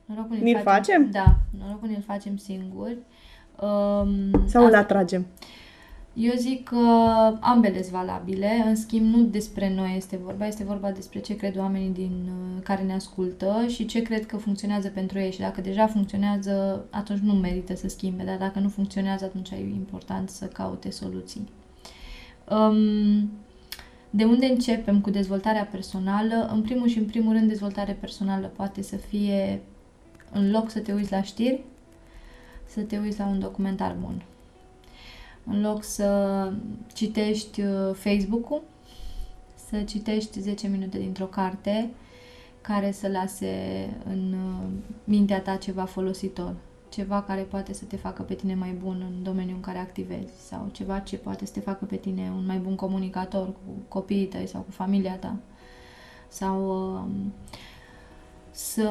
Norocul 0.04 0.36
Ni-l 0.40 0.60
facem? 0.62 1.10
Da, 1.10 1.24
norocul 1.60 1.88
îl 1.96 2.02
facem 2.06 2.36
singuri. 2.36 2.96
Um, 3.60 4.46
Sau 4.46 4.62
îl 4.62 4.66
asta- 4.66 4.78
atragem. 4.78 5.26
Eu 6.14 6.32
zic 6.36 6.68
că 6.68 6.76
ambele 7.40 7.82
sunt 7.82 7.94
valabile, 7.94 8.64
în 8.66 8.76
schimb 8.76 9.14
nu 9.14 9.22
despre 9.22 9.74
noi 9.74 9.94
este 9.96 10.20
vorba, 10.22 10.46
este 10.46 10.64
vorba 10.64 10.90
despre 10.90 11.20
ce 11.20 11.36
cred 11.36 11.56
oamenii 11.56 11.90
din 11.90 12.12
uh, 12.26 12.62
care 12.62 12.82
ne 12.82 12.94
ascultă 12.94 13.64
și 13.68 13.86
ce 13.86 14.02
cred 14.02 14.26
că 14.26 14.36
funcționează 14.36 14.88
pentru 14.88 15.18
ei 15.18 15.32
și 15.32 15.38
dacă 15.40 15.60
deja 15.60 15.86
funcționează, 15.86 16.84
atunci 16.90 17.18
nu 17.18 17.32
merită 17.32 17.76
să 17.76 17.88
schimbe, 17.88 18.22
dar 18.22 18.36
dacă 18.36 18.58
nu 18.58 18.68
funcționează, 18.68 19.24
atunci 19.24 19.50
e 19.50 19.56
important 19.56 20.28
să 20.28 20.44
caute 20.44 20.90
soluții. 20.90 21.48
Um, 22.50 23.30
de 24.10 24.24
unde 24.24 24.46
începem 24.46 25.00
cu 25.00 25.10
dezvoltarea 25.10 25.64
personală? 25.64 26.50
În 26.52 26.62
primul 26.62 26.88
și 26.88 26.98
în 26.98 27.04
primul 27.04 27.32
rând, 27.32 27.48
dezvoltare 27.48 27.96
personală 28.00 28.46
poate 28.46 28.82
să 28.82 28.96
fie 28.96 29.60
în 30.32 30.50
loc 30.50 30.70
să 30.70 30.78
te 30.78 30.92
uiți 30.92 31.12
la 31.12 31.22
știri, 31.22 31.64
să 32.68 32.80
te 32.80 32.98
uiți 32.98 33.18
la 33.18 33.26
un 33.26 33.38
documentar 33.38 33.96
bun. 34.00 34.22
În 35.44 35.60
loc 35.60 35.82
să 35.84 36.52
citești 36.94 37.60
uh, 37.60 37.94
Facebook-ul, 37.94 38.62
să 39.68 39.82
citești 39.82 40.40
10 40.40 40.66
minute 40.66 40.98
dintr-o 40.98 41.24
carte 41.24 41.90
care 42.60 42.90
să 42.90 43.08
lase 43.08 43.52
în 44.04 44.32
uh, 44.32 44.68
mintea 45.04 45.40
ta 45.40 45.56
ceva 45.56 45.84
folositor, 45.84 46.54
ceva 46.88 47.22
care 47.22 47.40
poate 47.40 47.72
să 47.72 47.84
te 47.84 47.96
facă 47.96 48.22
pe 48.22 48.34
tine 48.34 48.54
mai 48.54 48.70
bun 48.70 49.04
în 49.08 49.22
domeniul 49.22 49.56
în 49.56 49.62
care 49.62 49.78
activezi 49.78 50.32
sau 50.46 50.68
ceva 50.72 50.98
ce 50.98 51.16
poate 51.16 51.46
să 51.46 51.52
te 51.52 51.60
facă 51.60 51.84
pe 51.84 51.96
tine 51.96 52.32
un 52.36 52.46
mai 52.46 52.58
bun 52.58 52.74
comunicator 52.74 53.46
cu 53.46 53.70
copiii 53.88 54.26
tăi 54.26 54.46
sau 54.46 54.60
cu 54.60 54.70
familia 54.70 55.16
ta. 55.16 55.36
Sau 56.28 56.84
uh, 56.94 57.10
să 58.50 58.90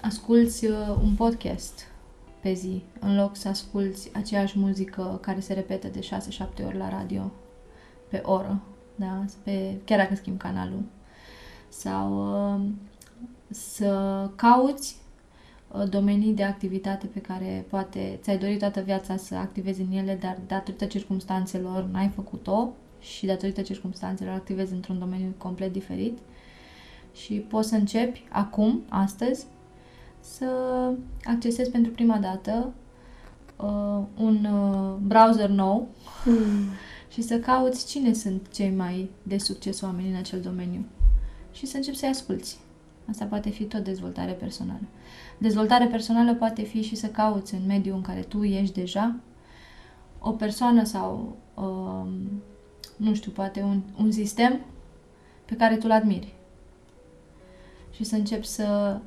asculți 0.00 0.66
uh, 0.66 0.96
un 1.02 1.14
podcast 1.14 1.93
pe 2.44 2.52
zi, 2.52 2.82
în 3.00 3.16
loc 3.16 3.36
să 3.36 3.48
asculți 3.48 4.10
aceeași 4.14 4.58
muzică 4.58 5.18
care 5.22 5.40
se 5.40 5.52
repetă 5.52 5.88
de 5.88 6.00
6-7 6.62 6.66
ori 6.66 6.76
la 6.76 6.88
radio 6.88 7.30
pe 8.08 8.20
oră, 8.24 8.60
da? 8.94 9.24
pe, 9.42 9.80
chiar 9.84 9.98
dacă 9.98 10.14
schimbi 10.14 10.38
canalul. 10.38 10.82
Sau 11.68 12.32
uh, 12.54 12.60
să 13.48 14.30
cauți 14.36 14.96
uh, 15.72 15.88
domenii 15.88 16.32
de 16.32 16.44
activitate 16.44 17.06
pe 17.06 17.20
care 17.20 17.66
poate 17.68 18.18
ți-ai 18.22 18.38
dorit 18.38 18.58
toată 18.58 18.80
viața 18.80 19.16
să 19.16 19.34
activezi 19.34 19.80
în 19.80 19.92
ele, 19.92 20.18
dar 20.20 20.38
datorită 20.46 20.84
circumstanțelor 20.84 21.84
n-ai 21.84 22.08
făcut-o 22.08 22.72
și 23.00 23.26
datorită 23.26 23.62
circumstanțelor 23.62 24.34
activezi 24.34 24.72
într-un 24.72 24.98
domeniu 24.98 25.34
complet 25.38 25.72
diferit 25.72 26.18
și 27.14 27.34
poți 27.34 27.68
să 27.68 27.74
începi 27.74 28.24
acum, 28.28 28.82
astăzi, 28.88 29.46
să 30.36 30.46
accesezi 31.24 31.70
pentru 31.70 31.92
prima 31.92 32.18
dată 32.18 32.72
uh, 33.56 34.02
un 34.16 34.44
uh, 34.44 34.96
browser 35.02 35.48
nou 35.48 35.88
Mm. 36.24 36.68
și 37.12 37.22
să 37.22 37.38
cauți 37.38 37.86
cine 37.86 38.12
sunt 38.12 38.52
cei 38.52 38.70
mai 38.70 39.10
de 39.22 39.38
succes 39.38 39.80
oameni 39.80 40.10
în 40.10 40.16
acel 40.16 40.40
domeniu 40.40 40.84
și 41.52 41.66
să 41.66 41.76
începi 41.76 41.96
să-i 41.96 42.08
asculți. 42.08 42.58
Asta 43.10 43.24
poate 43.24 43.50
fi 43.50 43.64
tot 43.64 43.84
dezvoltare 43.84 44.32
personală. 44.32 44.82
Dezvoltare 45.38 45.86
personală 45.86 46.34
poate 46.34 46.62
fi 46.62 46.82
și 46.82 46.96
să 46.96 47.06
cauți 47.06 47.54
în 47.54 47.66
mediul 47.66 47.96
în 47.96 48.02
care 48.02 48.20
tu 48.20 48.42
ești 48.42 48.80
deja 48.80 49.16
o 50.18 50.30
persoană 50.30 50.84
sau, 50.84 51.36
um, 51.54 52.42
nu 52.96 53.14
știu, 53.14 53.30
poate 53.30 53.62
un, 53.62 53.82
un 53.98 54.10
sistem 54.10 54.60
pe 55.44 55.54
care 55.56 55.76
tu-l 55.76 55.90
admiri. 55.90 56.34
Și 57.90 58.04
să 58.04 58.14
începi 58.14 58.46
să, 58.46 59.00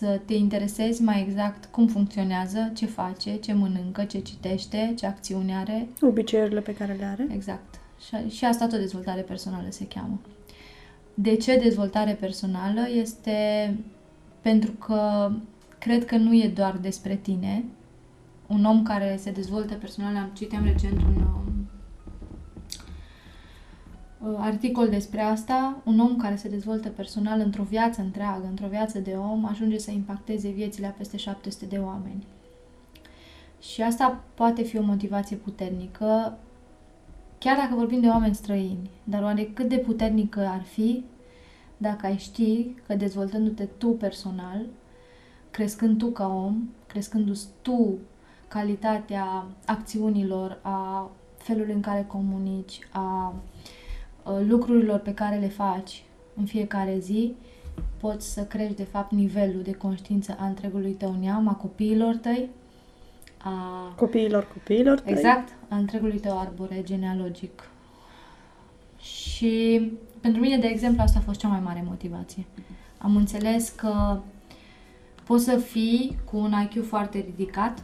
să 0.00 0.20
te 0.24 0.34
interesezi 0.34 1.02
mai 1.02 1.24
exact 1.28 1.64
cum 1.64 1.86
funcționează, 1.86 2.70
ce 2.74 2.86
face, 2.86 3.36
ce 3.36 3.52
mănâncă, 3.52 4.04
ce 4.04 4.18
citește, 4.18 4.92
ce 4.96 5.06
acțiune 5.06 5.56
are, 5.56 5.88
Obiceiurile 6.00 6.60
pe 6.60 6.74
care 6.74 6.92
le 6.92 7.04
are. 7.04 7.26
Exact. 7.32 7.80
Și, 8.00 8.36
și 8.36 8.44
asta 8.44 8.66
tot 8.66 8.78
dezvoltare 8.78 9.20
personală 9.20 9.66
se 9.68 9.86
cheamă. 9.86 10.20
De 11.14 11.36
ce 11.36 11.58
dezvoltare 11.58 12.12
personală? 12.12 12.80
Este 13.00 13.38
pentru 14.40 14.70
că 14.70 15.30
cred 15.78 16.04
că 16.04 16.16
nu 16.16 16.34
e 16.34 16.52
doar 16.54 16.76
despre 16.76 17.14
tine. 17.14 17.64
Un 18.46 18.64
om 18.64 18.82
care 18.82 19.16
se 19.22 19.30
dezvoltă 19.30 19.74
personal, 19.74 20.16
am 20.16 20.30
citeam 20.36 20.64
recent 20.64 21.02
un 21.02 21.19
articol 24.36 24.88
despre 24.88 25.20
asta, 25.20 25.76
un 25.84 25.98
om 25.98 26.16
care 26.16 26.36
se 26.36 26.48
dezvoltă 26.48 26.88
personal 26.88 27.40
într-o 27.40 27.62
viață 27.62 28.00
întreagă, 28.00 28.46
într-o 28.48 28.66
viață 28.66 28.98
de 28.98 29.12
om, 29.12 29.44
ajunge 29.44 29.78
să 29.78 29.90
impacteze 29.90 30.48
viețile 30.48 30.86
a 30.86 30.90
peste 30.90 31.16
700 31.16 31.66
de 31.66 31.78
oameni. 31.78 32.26
Și 33.60 33.82
asta 33.82 34.24
poate 34.34 34.62
fi 34.62 34.78
o 34.78 34.82
motivație 34.82 35.36
puternică, 35.36 36.38
chiar 37.38 37.56
dacă 37.56 37.74
vorbim 37.74 38.00
de 38.00 38.08
oameni 38.08 38.34
străini, 38.34 38.90
dar 39.04 39.22
oare 39.22 39.44
cât 39.44 39.68
de 39.68 39.76
puternică 39.76 40.40
ar 40.40 40.62
fi 40.62 41.04
dacă 41.76 42.06
ai 42.06 42.16
ști 42.16 42.74
că 42.86 42.94
dezvoltându-te 42.94 43.64
tu 43.64 43.88
personal, 43.88 44.66
crescând 45.50 45.98
tu 45.98 46.06
ca 46.06 46.26
om, 46.26 46.68
crescându-ți 46.86 47.46
tu 47.62 47.98
calitatea 48.48 49.46
acțiunilor, 49.66 50.58
a 50.62 51.10
felului 51.36 51.74
în 51.74 51.80
care 51.80 52.04
comunici, 52.04 52.78
a 52.92 53.34
uh, 53.34 53.49
lucrurilor 54.46 54.98
pe 54.98 55.14
care 55.14 55.36
le 55.36 55.48
faci 55.48 56.02
în 56.36 56.44
fiecare 56.44 56.98
zi, 56.98 57.34
poți 57.96 58.32
să 58.32 58.44
crești 58.44 58.76
de 58.76 58.84
fapt 58.84 59.12
nivelul 59.12 59.62
de 59.62 59.72
conștiință 59.72 60.36
a 60.38 60.46
întregului 60.46 60.92
tău 60.92 61.16
neam, 61.20 61.48
a 61.48 61.54
copiilor 61.54 62.16
tăi, 62.16 62.48
a 63.42 63.52
Copiilor 63.96 64.48
copiilor 64.52 65.00
tăi. 65.00 65.12
Exact, 65.12 65.48
a 65.68 65.76
întregului 65.76 66.18
tău 66.18 66.38
arbore 66.38 66.82
genealogic. 66.82 67.70
Și 69.00 69.92
pentru 70.20 70.40
mine, 70.40 70.58
de 70.58 70.66
exemplu, 70.66 71.02
asta 71.02 71.18
a 71.18 71.22
fost 71.22 71.40
cea 71.40 71.48
mai 71.48 71.60
mare 71.60 71.84
motivație. 71.86 72.44
Am 72.98 73.16
înțeles 73.16 73.68
că 73.68 74.20
poți 75.24 75.44
să 75.44 75.56
fii 75.56 76.18
cu 76.24 76.36
un 76.36 76.54
IQ 76.62 76.84
foarte 76.84 77.18
ridicat, 77.18 77.82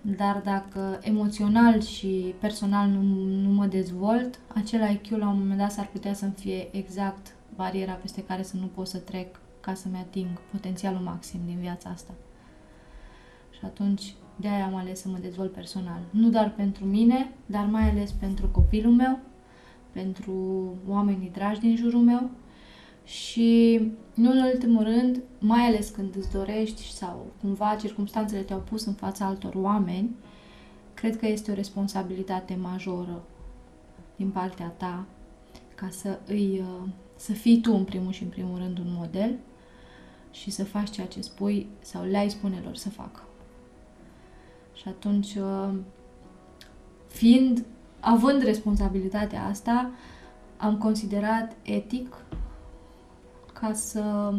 dar 0.00 0.40
dacă 0.44 0.98
emoțional 1.02 1.80
și 1.80 2.34
personal 2.40 2.88
nu, 2.88 3.02
nu 3.24 3.50
mă 3.50 3.66
dezvolt, 3.66 4.38
acel 4.54 4.90
IQ 4.90 5.10
la 5.10 5.28
un 5.28 5.38
moment 5.38 5.58
dat 5.58 5.72
s-ar 5.72 5.88
putea 5.92 6.14
să-mi 6.14 6.34
fie 6.38 6.76
exact 6.76 7.34
bariera 7.54 7.92
peste 7.92 8.22
care 8.22 8.42
să 8.42 8.56
nu 8.56 8.66
pot 8.66 8.86
să 8.86 8.98
trec 8.98 9.40
ca 9.60 9.74
să-mi 9.74 9.96
ating 9.96 10.28
potențialul 10.50 11.00
maxim 11.00 11.40
din 11.46 11.58
viața 11.60 11.90
asta. 11.90 12.12
Și 13.50 13.60
atunci 13.64 14.14
de 14.36 14.48
aia 14.48 14.64
am 14.64 14.74
ales 14.74 15.00
să 15.00 15.08
mă 15.08 15.16
dezvolt 15.20 15.52
personal. 15.52 16.00
Nu 16.10 16.28
doar 16.28 16.52
pentru 16.56 16.84
mine, 16.84 17.30
dar 17.46 17.64
mai 17.64 17.90
ales 17.90 18.12
pentru 18.12 18.48
copilul 18.48 18.92
meu, 18.92 19.18
pentru 19.92 20.34
oamenii 20.88 21.30
dragi 21.30 21.60
din 21.60 21.76
jurul 21.76 22.00
meu 22.00 22.30
și, 23.10 23.80
nu 24.14 24.30
în 24.30 24.38
ultimul 24.38 24.82
rând, 24.82 25.20
mai 25.38 25.60
ales 25.60 25.88
când 25.88 26.16
îți 26.16 26.30
dorești 26.30 26.92
sau 26.92 27.26
cumva 27.40 27.76
circumstanțele 27.80 28.42
te-au 28.42 28.58
pus 28.60 28.84
în 28.84 28.92
fața 28.92 29.24
altor 29.24 29.54
oameni, 29.54 30.10
cred 30.94 31.18
că 31.18 31.26
este 31.26 31.50
o 31.50 31.54
responsabilitate 31.54 32.54
majoră 32.60 33.22
din 34.16 34.30
partea 34.30 34.66
ta 34.66 35.06
ca 35.74 35.88
să 35.90 36.18
îi, 36.26 36.58
uh, 36.58 36.88
să 37.16 37.32
fii 37.32 37.60
tu 37.60 37.72
în 37.72 37.84
primul 37.84 38.12
și 38.12 38.22
în 38.22 38.28
primul 38.28 38.58
rând 38.58 38.78
un 38.78 38.92
model 38.98 39.38
și 40.30 40.50
să 40.50 40.64
faci 40.64 40.90
ceea 40.90 41.06
ce 41.06 41.20
spui 41.20 41.66
sau 41.80 42.04
le-ai 42.04 42.30
spune 42.30 42.60
lor 42.64 42.76
să 42.76 42.90
facă. 42.90 43.22
Și 44.72 44.88
atunci, 44.88 45.34
uh, 45.34 45.74
fiind, 47.06 47.64
având 48.00 48.42
responsabilitatea 48.42 49.44
asta, 49.44 49.90
am 50.56 50.78
considerat 50.78 51.56
etic 51.62 52.24
ca 53.60 53.72
să 53.72 54.34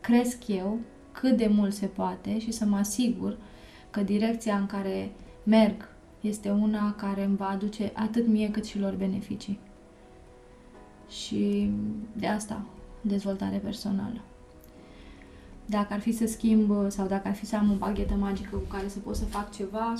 cresc 0.00 0.48
eu 0.48 0.78
cât 1.12 1.36
de 1.36 1.46
mult 1.46 1.74
se 1.74 1.86
poate 1.86 2.38
și 2.38 2.50
să 2.50 2.64
mă 2.64 2.76
asigur 2.76 3.36
că 3.90 4.02
direcția 4.02 4.56
în 4.56 4.66
care 4.66 5.12
merg 5.44 5.88
este 6.20 6.50
una 6.50 6.94
care 6.94 7.24
îmi 7.24 7.36
va 7.36 7.48
aduce 7.48 7.92
atât 7.94 8.26
mie 8.26 8.50
cât 8.50 8.64
și 8.64 8.78
lor 8.78 8.94
beneficii. 8.94 9.58
Și 11.08 11.70
de 12.12 12.26
asta, 12.26 12.64
dezvoltare 13.00 13.56
personală. 13.56 14.20
dacă 15.66 15.92
ar 15.92 16.00
fi 16.00 16.12
să 16.12 16.26
schimb 16.26 16.90
sau 16.90 17.06
dacă 17.06 17.28
ar 17.28 17.34
fi 17.34 17.46
să 17.46 17.56
am 17.56 17.70
o 17.70 17.74
baghetă 17.74 18.14
magică 18.14 18.56
cu 18.56 18.68
care 18.68 18.88
să 18.88 18.98
pot 18.98 19.16
să 19.16 19.24
fac 19.24 19.52
ceva, 19.52 19.94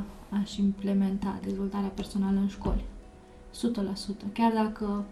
100% 0.00 0.02
aș 0.42 0.56
implementa 0.56 1.38
dezvoltarea 1.42 1.88
personală 1.88 2.38
în 2.38 2.48
școli. 2.48 2.84
100%. 3.52 4.32
Chiar 4.32 4.52
dacă, 4.52 5.04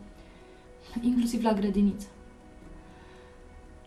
inclusiv 1.00 1.42
la 1.42 1.52
grădiniță. 1.52 2.06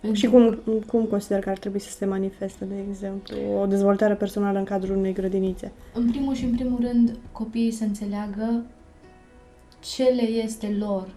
Pentru... 0.02 0.20
Și 0.20 0.28
cum, 0.28 0.60
cum 0.88 1.06
consider 1.06 1.40
că 1.40 1.50
ar 1.50 1.58
trebui 1.58 1.80
să 1.80 1.92
se 1.92 2.06
manifeste, 2.06 2.66
de 2.66 2.76
exemplu, 2.90 3.36
o 3.62 3.66
dezvoltare 3.66 4.14
personală 4.14 4.58
în 4.58 4.64
cadrul 4.64 4.98
unei 4.98 5.14
grădinițe? 5.14 5.72
În 5.94 6.10
primul 6.10 6.34
și 6.34 6.44
în 6.44 6.52
primul 6.52 6.80
rând, 6.82 7.18
copiii 7.32 7.72
să 7.72 7.84
înțeleagă 7.84 8.66
ce 9.80 10.04
le 10.04 10.22
este 10.22 10.76
lor 10.80 11.14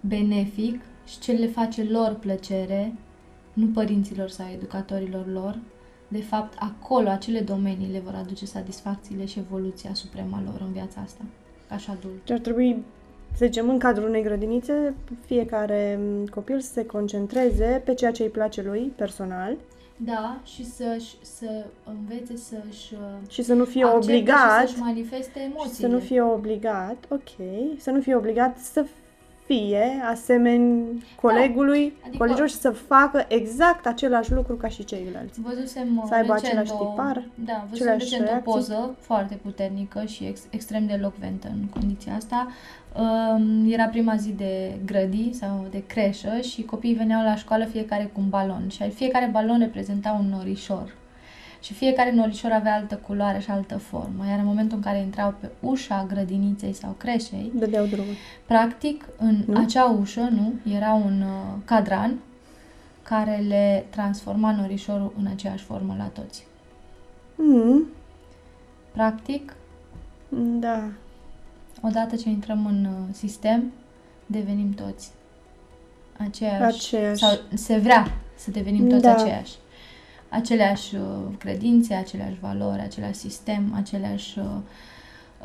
benefic 0.00 0.80
și 1.06 1.18
ce 1.18 1.32
le 1.32 1.46
face 1.46 1.82
lor 1.82 2.16
plăcere, 2.20 2.94
nu 3.52 3.66
părinților 3.66 4.28
sau 4.28 4.46
educatorilor 4.54 5.26
lor, 5.32 5.58
de 6.08 6.20
fapt, 6.20 6.56
acolo, 6.58 7.08
acele 7.08 7.40
domenii 7.40 7.92
le 7.92 8.02
vor 8.04 8.14
aduce 8.14 8.46
satisfacțiile 8.46 9.24
și 9.24 9.38
evoluția 9.38 9.94
suprema 9.94 10.42
lor 10.44 10.60
în 10.60 10.72
viața 10.72 11.00
asta, 11.00 11.24
ca 11.68 11.76
și 11.76 11.90
adult. 11.90 12.24
Ce 12.24 12.32
ar 12.32 12.38
trebui 12.38 12.84
să 13.36 13.44
zicem, 13.44 13.68
în 13.68 13.78
cadrul 13.78 14.08
unei 14.08 14.22
grădinițe, 14.22 14.94
fiecare 15.26 15.98
copil 16.30 16.60
să 16.60 16.72
se 16.72 16.86
concentreze 16.86 17.82
pe 17.84 17.94
ceea 17.94 18.10
ce 18.10 18.22
îi 18.22 18.28
place 18.28 18.62
lui 18.62 18.92
personal. 18.96 19.56
Da, 19.96 20.40
și 20.44 20.64
să 20.64 21.02
să 21.20 21.64
învețe 21.84 22.36
să-și 22.36 22.94
și 23.28 23.42
să 23.42 23.54
nu 23.54 23.64
fie 23.64 23.84
obligat 23.84 24.68
să-și 24.68 24.80
manifeste 24.80 25.40
emoțiile. 25.40 25.74
Să 25.74 25.86
nu 25.86 25.98
fie 25.98 26.22
obligat, 26.22 26.96
ok, 27.08 27.28
să 27.78 27.90
nu 27.90 28.00
fie 28.00 28.14
obligat 28.14 28.58
să 28.58 28.84
fie 29.48 30.02
asemeni 30.10 31.04
colegului, 31.20 31.82
da, 31.82 32.06
adică, 32.06 32.16
colegilor 32.16 32.48
și 32.48 32.54
să 32.54 32.70
facă 32.70 33.24
exact 33.28 33.86
același 33.86 34.32
lucru 34.32 34.54
ca 34.54 34.68
și 34.68 34.84
ceilalți. 34.84 35.40
Văzusem 35.40 36.04
să 36.08 36.14
aibă 36.14 36.32
același 36.32 36.72
o, 36.72 36.84
tipar, 36.84 37.24
Da, 37.34 37.66
văzusem 37.70 37.98
recent 37.98 38.30
o 38.46 38.50
poză 38.50 38.96
foarte 39.00 39.38
puternică 39.42 40.04
și 40.04 40.24
ex, 40.24 40.40
extrem 40.50 40.86
de 40.86 40.98
locventă 41.02 41.48
în 41.48 41.66
condiția 41.66 42.14
asta. 42.14 42.46
Um, 42.98 43.72
era 43.72 43.84
prima 43.84 44.16
zi 44.16 44.30
de 44.32 44.78
grădi 44.84 45.32
sau 45.32 45.66
de 45.70 45.82
creșă 45.86 46.40
și 46.40 46.62
copiii 46.62 46.94
veneau 46.94 47.22
la 47.22 47.36
școală 47.36 47.64
fiecare 47.64 48.10
cu 48.12 48.20
un 48.20 48.28
balon 48.28 48.68
și 48.68 48.90
fiecare 48.90 49.28
balon 49.32 49.58
reprezenta 49.58 50.18
un 50.20 50.28
norișor. 50.28 50.94
Și 51.60 51.74
fiecare 51.74 52.12
norișor 52.12 52.50
avea 52.50 52.74
altă 52.74 52.96
culoare 52.96 53.38
și 53.38 53.50
altă 53.50 53.78
formă, 53.78 54.26
iar 54.28 54.38
în 54.38 54.44
momentul 54.44 54.76
în 54.76 54.82
care 54.82 54.98
intrau 54.98 55.34
pe 55.40 55.48
ușa 55.60 56.06
grădiniței 56.08 56.72
sau 56.72 56.94
creșei, 56.98 57.52
dădeau 57.54 57.86
drumul. 57.86 58.14
Practic, 58.46 59.08
în 59.16 59.42
nu? 59.46 59.60
acea 59.60 59.84
ușă, 59.84 60.28
nu, 60.30 60.52
era 60.74 60.92
un 60.92 61.20
uh, 61.20 61.54
cadran 61.64 62.18
care 63.02 63.36
le 63.48 63.86
transforma 63.90 64.52
norișorul 64.52 65.12
în 65.18 65.26
aceeași 65.26 65.64
formă 65.64 65.94
la 65.98 66.04
toți. 66.04 66.46
Mm. 67.34 67.86
Practic, 68.92 69.54
da. 70.58 70.88
Odată 71.82 72.16
ce 72.16 72.28
intrăm 72.28 72.66
în 72.66 72.84
uh, 72.84 73.14
sistem, 73.14 73.72
devenim 74.26 74.72
toți 74.74 75.10
aceeași. 76.16 76.62
aceeași. 76.62 77.18
Sau 77.18 77.38
se 77.54 77.76
vrea 77.76 78.06
să 78.36 78.50
devenim 78.50 78.88
toți 78.88 79.02
da. 79.02 79.14
aceeași 79.14 79.52
aceleași 80.28 80.94
uh, 80.94 81.02
credințe, 81.38 81.94
aceleași 81.94 82.38
valori, 82.40 82.80
același 82.80 83.14
sistem, 83.14 83.72
aceleași 83.74 84.38
uh, 84.38 84.44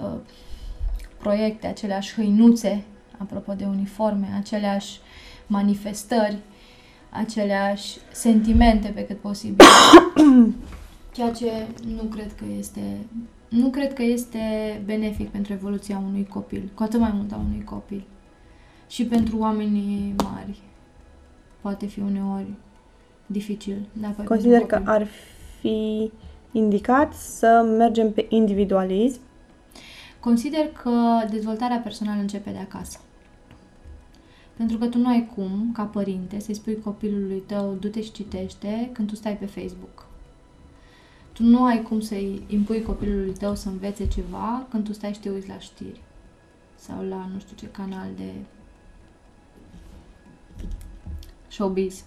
uh, 0.04 0.20
proiecte, 1.18 1.68
aceleași 1.68 2.13
hăinuțe, 2.13 2.84
apropo 3.18 3.54
de 3.54 3.66
uniforme, 3.66 4.28
aceleași 4.38 5.00
manifestări, 5.48 6.38
aceleași 7.10 7.98
sentimente 8.12 8.88
pe 8.88 9.06
cât 9.06 9.20
posibil. 9.20 9.66
Ceea 11.16 11.32
ce 11.32 11.68
nu 11.96 12.04
cred 12.04 12.34
că 12.36 12.46
este 12.58 12.98
nu 13.54 13.69
cred 13.69 13.93
că 13.93 14.04
este 14.04 14.39
benefic 14.86 15.30
pentru 15.30 15.54
evoluția 15.54 15.98
unui 15.98 16.26
copil, 16.26 16.69
cu 16.74 16.84
atât 16.84 17.00
mai 17.00 17.12
mult 17.13 17.32
a 17.32 17.36
unui 17.36 17.63
copil. 17.63 18.04
Și 18.88 19.06
pentru 19.06 19.38
oamenii 19.38 20.15
mari 20.24 20.58
poate 21.62 21.86
fi 21.86 22.00
uneori 22.00 22.48
dificil. 23.34 23.76
Da, 23.93 24.15
Consider 24.26 24.62
că 24.62 24.82
ar 24.86 25.08
fi 25.60 26.12
indicat 26.52 27.13
să 27.13 27.65
mergem 27.78 28.12
pe 28.12 28.26
individualism. 28.30 29.19
Consider 30.19 30.67
că 30.84 30.91
dezvoltarea 31.30 31.78
personală 31.78 32.22
începe 32.22 32.50
de 32.50 32.58
acasă. 32.58 33.00
Pentru 34.58 34.78
că 34.78 34.86
tu 34.86 34.98
nu 34.98 35.08
ai 35.08 35.30
cum, 35.36 35.72
ca 35.74 35.84
părinte, 35.84 36.39
să-i 36.39 36.54
spui 36.54 36.80
copilului 36.80 37.43
tău, 37.46 37.78
du-te 37.80 38.02
și 38.02 38.12
citește 38.12 38.89
când 38.93 39.08
tu 39.08 39.15
stai 39.15 39.38
pe 39.38 39.46
Facebook. 39.46 40.06
Tu 41.34 41.43
nu 41.43 41.63
ai 41.63 41.82
cum 41.82 42.00
să-i 42.00 42.43
impui 42.48 42.82
copilului 42.82 43.34
tău 43.34 43.56
să 43.56 43.69
învețe 43.69 44.08
ceva 44.08 44.65
când 44.69 44.84
tu 44.84 44.93
stai 44.93 45.13
și 45.13 45.19
te 45.19 45.30
uiți 45.30 45.48
la 45.48 45.60
știri. 45.60 46.02
Sau 46.76 47.04
la 47.04 47.30
nu 47.34 47.39
știu 47.39 47.56
ce 47.56 47.67
canal 47.72 48.08
de 48.15 48.32
showbiz. 51.48 52.04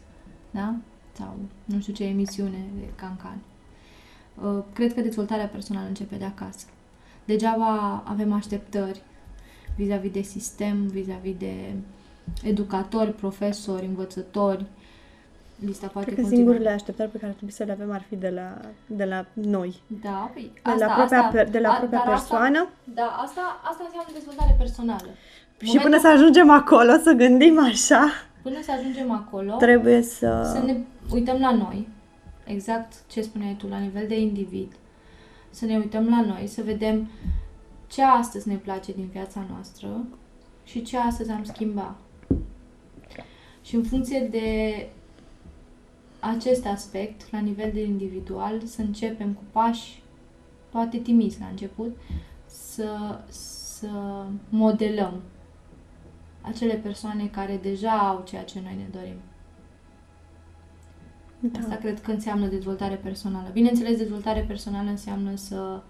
Da? 0.51 0.75
Sau 1.17 1.35
nu 1.65 1.81
știu 1.81 1.93
ce 1.93 2.05
emisiune 2.05 2.65
de 2.79 2.87
cancan. 2.95 3.39
Uh, 4.43 4.63
cred 4.73 4.95
că 4.95 5.01
dezvoltarea 5.01 5.47
personală 5.47 5.87
începe 5.89 6.17
de 6.17 6.25
acasă. 6.25 6.67
Degeaba 7.25 8.03
avem 8.07 8.33
așteptări 8.33 9.03
vis-a-vis 9.77 10.11
de 10.11 10.21
sistem, 10.21 10.87
vis-a-vis 10.87 11.37
de 11.39 11.75
educatori, 12.43 13.13
profesori, 13.13 13.87
învățători. 13.87 14.65
Lista 15.65 15.87
poate 15.87 16.07
Cred 16.07 16.17
că 16.17 16.23
continua. 16.23 16.47
singurele 16.47 16.75
așteptări 16.75 17.11
pe 17.11 17.19
care 17.19 17.33
trebuie 17.33 17.53
să 17.53 17.65
le 17.65 17.73
avem 17.73 17.91
ar 17.93 18.05
fi 18.09 18.17
de 18.17 18.29
la, 18.29 18.61
de 18.87 19.05
la 19.05 19.27
noi. 19.33 19.81
Da, 20.03 20.31
păi 20.33 20.51
de 20.53 20.61
asta, 20.71 20.87
la 20.87 20.95
propria, 20.95 21.21
asta, 21.21 21.45
de 21.45 21.59
la 21.59 21.69
propria 21.69 21.99
a, 21.99 22.09
persoană. 22.09 22.59
Asta, 22.59 22.73
da, 22.95 23.21
asta, 23.25 23.61
asta 23.71 23.83
înseamnă 23.85 24.11
dezvoltare 24.13 24.55
personală. 24.59 25.09
Și 25.59 25.67
Momentul... 25.67 25.91
până 25.91 25.99
să 26.01 26.09
ajungem 26.09 26.51
acolo, 26.51 26.93
să 27.03 27.13
gândim 27.13 27.59
așa. 27.59 28.09
Până 28.43 28.59
să 28.63 28.73
ajungem 28.79 29.11
acolo, 29.11 29.57
trebuie 29.57 30.03
să... 30.03 30.51
Să 30.53 30.63
ne 30.65 30.77
uităm 31.11 31.41
la 31.41 31.55
noi, 31.55 31.89
exact 32.45 33.05
ce 33.09 33.23
spuneai 33.23 33.55
tu, 33.59 33.69
la 33.69 33.79
nivel 33.79 34.07
de 34.07 34.21
individ, 34.21 34.73
să 35.51 35.65
ne 35.65 35.77
uităm 35.77 36.09
la 36.09 36.21
noi, 36.21 36.47
să 36.47 36.63
vedem 36.63 37.09
ce 37.87 38.03
astăzi 38.03 38.49
ne 38.49 38.57
place 38.57 38.93
din 38.93 39.07
viața 39.07 39.47
noastră 39.51 40.07
și 40.65 40.83
ce 40.83 40.99
astăzi 40.99 41.31
am 41.31 41.45
schimbat. 41.45 41.97
Și 43.63 43.75
în 43.75 43.83
funcție 43.83 44.29
de 44.31 44.89
acest 46.21 46.67
aspect, 46.67 47.31
la 47.31 47.39
nivel 47.39 47.71
de 47.73 47.83
individual, 47.83 48.63
să 48.65 48.81
începem 48.81 49.33
cu 49.33 49.43
pași, 49.51 50.03
poate 50.71 50.99
timizi 50.99 51.41
la 51.41 51.47
început, 51.47 51.97
să, 52.47 53.21
să 53.29 53.89
modelăm 54.49 55.21
acele 56.41 56.75
persoane 56.75 57.27
care 57.27 57.59
deja 57.63 57.99
au 58.09 58.23
ceea 58.27 58.45
ce 58.45 58.61
noi 58.61 58.75
ne 58.75 58.99
dorim. 58.99 59.17
Da. 61.53 61.59
Asta 61.59 61.75
cred 61.75 62.01
că 62.01 62.11
înseamnă 62.11 62.47
dezvoltare 62.47 62.95
personală. 62.95 63.49
Bineînțeles, 63.53 63.97
dezvoltare 63.97 64.41
personală 64.41 64.91
înseamnă 64.91 65.37
să 65.37 65.83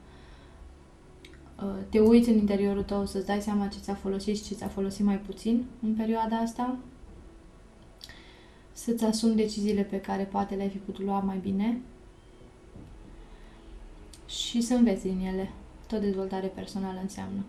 uh, 1.62 1.75
te 1.88 1.99
uiți 1.99 2.29
în 2.29 2.37
interiorul 2.37 2.83
tău, 2.83 3.07
să-ți 3.07 3.27
dai 3.27 3.40
seama 3.40 3.66
ce 3.66 3.79
ți-a 3.79 3.95
folosit 3.95 4.37
și 4.37 4.42
ce 4.42 4.55
ți-a 4.55 4.69
folosit 4.69 5.05
mai 5.05 5.19
puțin 5.19 5.64
în 5.83 5.95
perioada 5.95 6.37
asta, 6.37 6.77
să-ți 8.73 9.05
asumi 9.05 9.37
deciziile 9.37 9.83
pe 9.83 10.01
care 10.01 10.23
poate 10.23 10.55
le-ai 10.55 10.69
fi 10.69 10.79
putut 10.79 11.05
lua 11.05 11.19
mai 11.19 11.38
bine 11.38 11.81
și 14.27 14.61
să 14.61 14.75
înveți 14.75 15.03
din 15.03 15.21
ele. 15.27 15.51
Tot 15.87 16.01
dezvoltare 16.01 16.47
personală 16.47 16.99
înseamnă. 17.03 17.45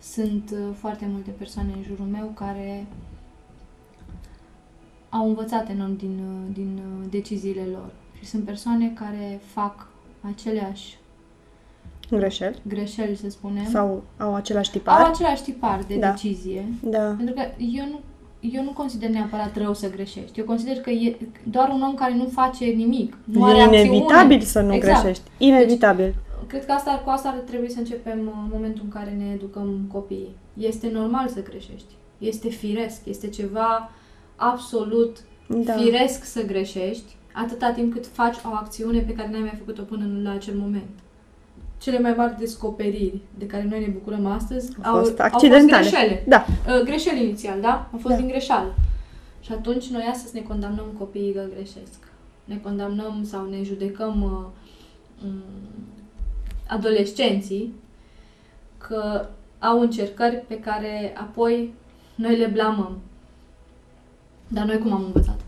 Sunt 0.00 0.50
uh, 0.50 0.74
foarte 0.74 1.06
multe 1.06 1.30
persoane 1.30 1.72
în 1.72 1.82
jurul 1.82 2.06
meu 2.06 2.26
care 2.26 2.86
au 5.10 5.28
învățat 5.28 5.70
enorm 5.70 5.96
din, 5.96 6.18
uh, 6.18 6.54
din 6.54 6.78
uh, 6.78 7.06
deciziile 7.10 7.66
lor. 7.72 7.90
Și 8.18 8.24
sunt 8.24 8.44
persoane 8.44 8.92
care 8.94 9.40
fac 9.52 9.86
aceleași 10.20 10.98
greșeli, 12.10 12.56
greșeli 12.68 13.16
să 13.16 13.30
spunem. 13.30 13.64
Sau 13.70 14.02
au 14.16 14.34
același 14.34 14.70
tipar. 14.70 15.00
Au 15.00 15.10
același 15.10 15.42
tipar 15.42 15.80
de 15.88 15.96
da. 15.96 16.10
decizie. 16.10 16.64
Da. 16.82 17.14
Pentru 17.16 17.34
că 17.34 17.42
eu 17.58 17.84
nu, 17.84 18.00
eu 18.40 18.62
nu 18.62 18.70
consider 18.70 19.08
neapărat 19.08 19.56
rău 19.56 19.74
să 19.74 19.90
greșești. 19.90 20.38
Eu 20.38 20.44
consider 20.44 20.76
că 20.76 20.90
e 20.90 21.16
doar 21.42 21.68
un 21.68 21.82
om 21.82 21.94
care 21.94 22.14
nu 22.14 22.26
face 22.26 22.64
nimic. 22.64 23.16
Nu 23.24 23.48
e 23.48 23.62
are 23.62 23.76
inevitabil 23.76 24.36
acțiune. 24.36 24.44
să 24.44 24.60
nu 24.60 24.74
exact. 24.74 25.00
greșești. 25.00 25.30
Inevitabil. 25.38 26.04
Deci, 26.04 26.14
cred 26.46 26.66
că 26.66 26.72
asta, 26.72 27.02
cu 27.04 27.10
asta 27.10 27.28
ar 27.28 27.34
trebui 27.34 27.70
să 27.70 27.78
începem 27.78 28.18
uh, 28.18 28.32
în 28.44 28.50
momentul 28.52 28.82
în 28.84 28.90
care 28.90 29.10
ne 29.10 29.32
educăm 29.34 29.88
copiii. 29.92 30.36
Este 30.54 30.90
normal 30.92 31.28
să 31.28 31.42
greșești. 31.42 31.94
Este 32.18 32.48
firesc. 32.48 33.00
Este 33.04 33.28
ceva 33.28 33.90
absolut 34.40 35.16
da. 35.46 35.72
firesc 35.72 36.24
să 36.24 36.44
greșești, 36.44 37.16
atâta 37.32 37.70
timp 37.70 37.92
cât 37.92 38.06
faci 38.06 38.36
o 38.44 38.54
acțiune 38.54 38.98
pe 38.98 39.12
care 39.12 39.28
n-ai 39.30 39.40
mai 39.40 39.54
făcut-o 39.58 39.82
până 39.82 40.04
la 40.22 40.30
acel 40.30 40.54
moment. 40.54 40.90
Cele 41.78 41.98
mai 41.98 42.14
mari 42.16 42.38
descoperiri 42.38 43.20
de 43.38 43.46
care 43.46 43.66
noi 43.70 43.80
ne 43.80 43.86
bucurăm 43.86 44.26
astăzi 44.26 44.72
au, 44.82 44.94
au 44.94 45.02
fost, 45.02 45.20
accidentale. 45.20 45.76
au 45.76 45.82
fost 45.82 45.90
greșele. 45.90 46.24
Da. 46.26 46.44
Uh, 46.48 46.82
greșeli 46.84 47.24
inițial, 47.24 47.60
da? 47.60 47.88
Au 47.92 47.98
fost 47.98 48.14
da. 48.14 48.20
din 48.20 48.28
greșeală. 48.28 48.74
Și 49.40 49.52
atunci 49.52 49.86
noi 49.86 50.08
astăzi 50.12 50.34
ne 50.34 50.40
condamnăm 50.40 50.86
copiii 50.98 51.32
că 51.32 51.44
greșesc. 51.54 52.12
Ne 52.44 52.56
condamnăm 52.56 53.24
sau 53.24 53.48
ne 53.48 53.62
judecăm 53.62 54.22
uh, 54.22 55.26
um, 55.26 55.42
adolescenții 56.66 57.74
că 58.78 59.28
au 59.58 59.80
încercări 59.80 60.44
pe 60.48 60.58
care 60.58 61.14
apoi 61.16 61.74
noi 62.14 62.36
le 62.36 62.46
blamăm. 62.46 62.98
Dar 64.52 64.64
noi 64.64 64.78
cum 64.78 64.92
am 64.92 65.04
învățat? 65.04 65.40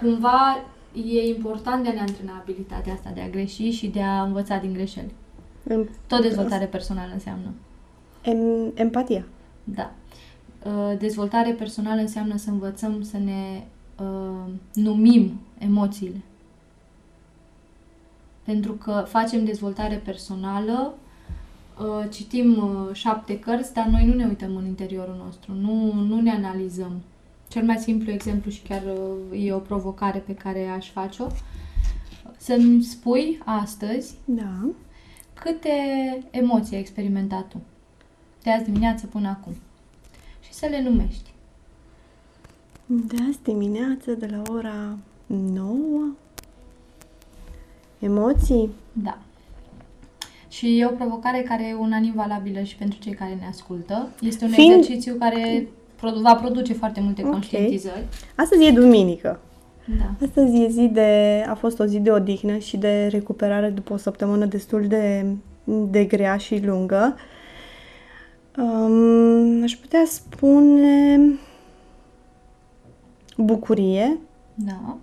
Cumva 0.00 0.64
e 0.92 1.28
important 1.28 1.82
de 1.82 1.88
a 1.88 1.92
ne 1.92 2.00
antrena 2.00 2.38
abilitatea 2.40 2.92
asta 2.92 3.10
de 3.14 3.20
a 3.20 3.28
greși 3.28 3.70
și 3.70 3.86
de 3.86 4.02
a 4.02 4.22
învăța 4.22 4.56
din 4.56 4.72
greșeli. 4.72 5.12
Tot 6.06 6.22
dezvoltare 6.22 6.64
personală 6.64 7.10
înseamnă. 7.12 7.48
Em, 8.22 8.72
empatia. 8.74 9.24
Da. 9.64 9.92
Uh, 10.64 10.98
dezvoltare 10.98 11.50
personală 11.50 12.00
înseamnă 12.00 12.36
să 12.36 12.50
învățăm 12.50 13.02
să 13.02 13.18
ne 13.18 13.64
uh, 14.00 14.52
numim 14.72 15.40
emoțiile. 15.58 16.20
Pentru 18.44 18.72
că 18.72 19.04
facem 19.08 19.44
dezvoltare 19.44 19.96
personală, 20.04 20.94
uh, 20.94 21.07
citim 22.10 22.56
uh, 22.56 22.94
șapte 22.94 23.38
cărți, 23.38 23.72
dar 23.72 23.86
noi 23.86 24.06
nu 24.06 24.14
ne 24.14 24.26
uităm 24.26 24.56
în 24.56 24.66
interiorul 24.66 25.20
nostru, 25.24 25.52
nu, 25.52 25.92
nu 25.92 26.20
ne 26.20 26.30
analizăm. 26.30 26.92
Cel 27.48 27.64
mai 27.64 27.76
simplu 27.76 28.10
exemplu 28.10 28.50
și 28.50 28.62
chiar 28.62 28.82
uh, 28.82 29.44
e 29.44 29.52
o 29.52 29.58
provocare 29.58 30.18
pe 30.18 30.34
care 30.34 30.66
aș 30.66 30.90
face-o, 30.90 31.26
să-mi 32.36 32.82
spui 32.82 33.38
astăzi 33.44 34.14
Da. 34.24 34.68
câte 35.34 35.70
emoții 36.30 36.74
ai 36.74 36.80
experimentat 36.80 37.48
tu 37.48 37.60
de 38.42 38.50
azi 38.50 38.64
dimineață 38.64 39.06
până 39.06 39.28
acum 39.28 39.52
și 40.40 40.52
să 40.52 40.66
le 40.66 40.82
numești. 40.82 41.30
De 42.86 43.16
azi 43.28 43.42
dimineață, 43.42 44.12
de 44.12 44.26
la 44.26 44.42
ora 44.52 44.98
9, 45.26 46.08
emoții? 47.98 48.70
Da. 48.92 49.18
Și 50.48 50.78
e 50.78 50.86
o 50.86 50.90
provocare 50.90 51.42
care 51.48 51.66
e 51.68 51.74
unanim 51.74 52.12
valabilă 52.14 52.60
și 52.60 52.76
pentru 52.76 52.98
cei 52.98 53.12
care 53.12 53.36
ne 53.40 53.46
ascultă. 53.48 54.08
Este 54.20 54.44
un 54.44 54.50
Fiind- 54.50 54.74
exercițiu 54.76 55.14
care 55.18 55.68
produ- 55.96 56.20
va 56.20 56.34
produce 56.34 56.72
foarte 56.72 57.00
multe 57.00 57.22
Ok. 57.24 57.30
conștientizări. 57.30 58.04
Astăzi 58.36 58.64
e 58.66 58.70
duminică. 58.70 59.40
Da. 59.98 60.26
Astăzi 60.26 60.62
e 60.62 60.68
zi 60.68 60.88
de, 60.92 61.44
a 61.48 61.54
fost 61.54 61.78
o 61.80 61.84
zi 61.84 61.98
de 61.98 62.10
odihnă 62.10 62.58
și 62.58 62.76
de 62.76 63.06
recuperare 63.10 63.68
după 63.68 63.92
o 63.92 63.96
săptămână 63.96 64.44
destul 64.44 64.86
de, 64.86 65.26
de 65.64 66.04
grea 66.04 66.36
și 66.36 66.64
lungă. 66.66 67.16
Um, 68.58 69.62
aș 69.62 69.72
putea 69.76 70.02
spune 70.06 71.20
bucurie, 73.36 74.18
Da. 74.54 74.96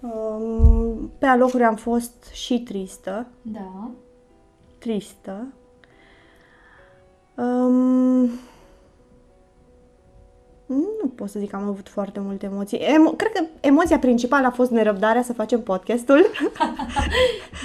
Um, 0.00 1.10
pe 1.18 1.26
alocuri 1.26 1.62
am 1.62 1.74
fost 1.76 2.24
și 2.32 2.62
tristă, 2.62 3.26
Da. 3.42 3.90
tristă. 4.78 5.46
Um, 7.34 8.30
nu 10.66 11.08
pot 11.14 11.28
să 11.28 11.38
zic 11.38 11.50
că 11.50 11.56
am 11.56 11.68
avut 11.68 11.88
foarte 11.88 12.20
multe 12.20 12.46
emoții. 12.46 12.78
Emo- 12.78 13.16
cred 13.16 13.32
că 13.32 13.44
emoția 13.60 13.98
principală 13.98 14.46
a 14.46 14.50
fost 14.50 14.70
nerăbdarea 14.70 15.22
să 15.22 15.32
facem 15.32 15.60
podcastul. 15.62 16.26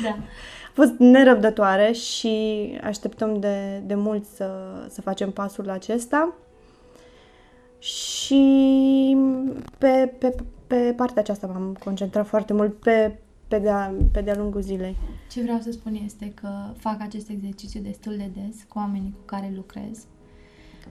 Da. 0.03 0.09
A 0.67 0.71
fost 0.73 0.91
nerăbdătoare 0.97 1.91
și 1.91 2.33
așteptăm 2.83 3.39
de, 3.39 3.81
de 3.85 3.95
mult 3.95 4.25
să, 4.25 4.49
să 4.89 5.01
facem 5.01 5.31
pasul 5.31 5.69
acesta. 5.69 6.33
Și 7.79 9.17
pe, 9.77 10.13
pe, 10.19 10.35
pe 10.75 10.93
partea 10.93 11.21
aceasta 11.21 11.47
m-am 11.47 11.77
concentrat 11.83 12.27
foarte 12.27 12.53
mult 12.53 12.79
pe, 12.79 13.19
pe, 13.47 13.59
de-a, 13.59 13.93
pe 14.11 14.21
de-a 14.21 14.37
lungul 14.37 14.61
zilei. 14.61 14.95
Ce 15.31 15.41
vreau 15.41 15.59
să 15.59 15.71
spun 15.71 15.95
este 16.05 16.31
că 16.33 16.49
fac 16.77 17.01
acest 17.01 17.29
exercițiu 17.29 17.81
destul 17.81 18.17
de 18.17 18.31
des 18.33 18.63
cu 18.63 18.77
oamenii 18.77 19.11
cu 19.11 19.25
care 19.25 19.51
lucrez 19.55 20.05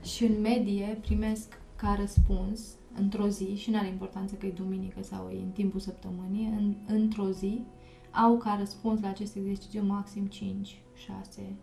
și 0.02 0.24
în 0.24 0.40
medie 0.40 0.98
primesc 1.00 1.58
ca 1.76 1.96
răspuns 2.00 2.60
într-o 2.98 3.28
zi, 3.28 3.54
și 3.56 3.70
nu 3.70 3.78
are 3.78 3.86
importanță 3.86 4.34
că 4.34 4.46
e 4.46 4.50
duminică 4.50 5.02
sau 5.02 5.28
e 5.30 5.42
în 5.42 5.50
timpul 5.50 5.80
săptămânii, 5.80 6.54
în, 6.58 6.74
într-o 6.86 7.30
zi 7.30 7.64
au 8.10 8.36
ca 8.36 8.56
răspuns 8.58 9.00
la 9.00 9.08
acest 9.08 9.36
exercițiu 9.36 9.82
maxim 9.82 10.28
5-6 10.28 10.32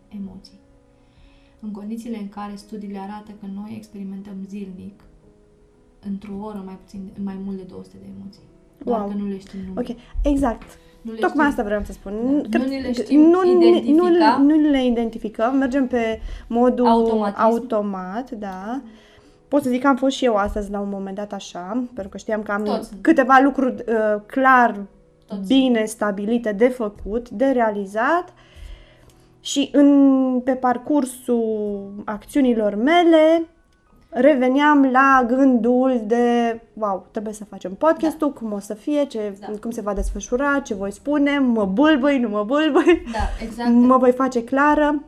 emoții. 0.08 0.60
În 1.60 1.70
condițiile 1.70 2.18
în 2.18 2.28
care 2.28 2.54
studiile 2.54 2.98
arată 2.98 3.32
că 3.40 3.46
noi 3.46 3.74
experimentăm 3.76 4.36
zilnic, 4.48 5.02
într-o 6.10 6.32
oră 6.40 6.62
mai 6.64 6.78
puțin, 6.84 7.10
mai 7.24 7.36
mult 7.44 7.56
de 7.56 7.62
200 7.68 7.96
de 8.00 8.06
emoții. 8.20 8.42
Doar 8.84 9.00
Wow. 9.00 9.08
că 9.08 9.14
nu 9.18 9.28
le 9.28 9.38
știm 9.38 9.60
numi. 9.66 9.88
Ok, 9.90 9.96
exact. 10.32 10.78
Nu 11.02 11.10
le 11.12 11.18
Tocmai 11.18 11.46
știm. 11.46 11.48
asta 11.50 11.62
vreau 11.62 11.82
să 11.84 11.92
spun. 11.92 12.46
Da. 12.48 12.58
Nu 12.58 12.64
ni 12.64 12.80
le 12.80 12.86
că 12.90 13.02
știm 13.02 13.20
nu, 13.20 13.44
identifica. 13.50 14.36
Nu, 14.38 14.44
nu 14.60 14.70
le 14.70 14.84
identificăm, 14.84 15.56
mergem 15.56 15.86
pe 15.86 16.20
modul 16.48 16.86
Automatism. 16.86 17.40
automat, 17.40 18.30
da. 18.30 18.82
Pot 19.48 19.62
să 19.62 19.68
zic 19.70 19.80
că 19.80 19.86
am 19.88 19.96
fost 19.96 20.16
și 20.16 20.24
eu 20.24 20.34
astăzi 20.34 20.70
la 20.70 20.80
un 20.80 20.88
moment 20.88 21.16
dat 21.16 21.32
așa, 21.32 21.84
pentru 21.94 22.08
că 22.08 22.18
știam 22.18 22.42
că 22.42 22.52
am 22.52 22.62
Toți 22.62 22.88
sunt. 22.88 23.02
câteva 23.02 23.40
lucruri 23.44 23.74
uh, 23.88 24.20
clar 24.26 24.86
Toți. 25.26 25.46
bine 25.46 25.84
stabilite 25.84 26.52
de 26.52 26.68
făcut, 26.68 27.30
de 27.30 27.44
realizat 27.44 28.32
și 29.40 29.68
în, 29.72 30.40
pe 30.44 30.52
parcursul 30.52 31.92
acțiunilor 32.04 32.74
mele 32.74 33.46
reveneam 34.14 34.88
la 34.92 35.24
gândul 35.28 36.02
de 36.06 36.60
wow, 36.74 37.06
trebuie 37.10 37.32
să 37.32 37.44
facem 37.44 37.74
podcastul, 37.74 38.32
cum 38.32 38.52
o 38.52 38.58
să 38.58 38.74
fie, 38.74 39.04
ce, 39.04 39.36
Da. 39.40 39.46
cum 39.60 39.70
se 39.70 39.80
va 39.80 39.94
desfășura, 39.94 40.60
ce 40.60 40.74
voi 40.74 40.92
spune, 40.92 41.38
mă 41.38 41.64
bâlbâi, 41.64 42.18
nu 42.18 42.28
mă 42.28 42.44
bâlbâi, 42.44 43.02
Da, 43.12 43.44
exact. 43.44 43.70
mă 43.70 43.96
voi 43.96 44.12
face 44.12 44.44
clară 44.44 45.02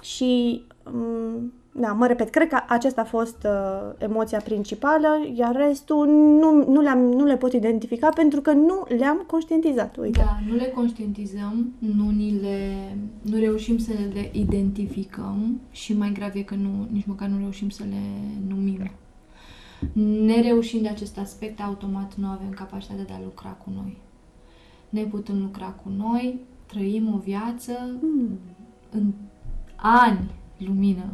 și 0.00 0.62
um, 0.92 1.52
da, 1.80 1.92
mă 1.92 2.06
repet, 2.06 2.30
cred 2.30 2.48
că 2.48 2.60
aceasta 2.68 3.00
a 3.00 3.04
fost 3.04 3.36
uh, 3.44 3.94
emoția 3.98 4.40
principală, 4.40 5.08
iar 5.34 5.56
restul 5.56 6.06
nu, 6.06 6.70
nu, 6.72 6.80
le-am, 6.80 6.98
nu 6.98 7.24
le 7.24 7.36
pot 7.36 7.52
identifica 7.52 8.08
pentru 8.08 8.40
că 8.40 8.52
nu 8.52 8.86
le-am 8.98 9.24
conștientizat. 9.26 9.96
Uite. 9.96 10.18
Da, 10.18 10.38
nu 10.48 10.54
le 10.54 10.66
conștientizăm, 10.66 11.72
nu, 11.78 12.10
ni 12.10 12.40
le, 12.40 12.72
nu 13.22 13.38
reușim 13.38 13.78
să 13.78 13.92
le 14.12 14.30
identificăm 14.32 15.60
și 15.70 15.96
mai 15.96 16.12
grav 16.12 16.30
e 16.34 16.42
că 16.42 16.54
nu, 16.54 16.86
nici 16.90 17.06
măcar 17.06 17.28
nu 17.28 17.38
reușim 17.38 17.68
să 17.68 17.82
le 17.88 18.02
numim. 18.48 18.90
Nereușind 20.26 20.82
de 20.82 20.88
acest 20.88 21.18
aspect, 21.18 21.60
automat 21.60 22.14
nu 22.14 22.26
avem 22.26 22.50
capacitatea 22.50 23.04
de 23.04 23.12
a 23.12 23.20
lucra 23.24 23.50
cu 23.50 23.70
noi. 23.74 23.96
Neputând 24.88 25.40
lucra 25.40 25.66
cu 25.66 25.92
noi, 25.96 26.40
trăim 26.66 27.14
o 27.14 27.18
viață 27.18 27.72
Hmm. 28.00 28.38
în 28.90 29.12
ani 29.76 30.30
lumină, 30.56 31.12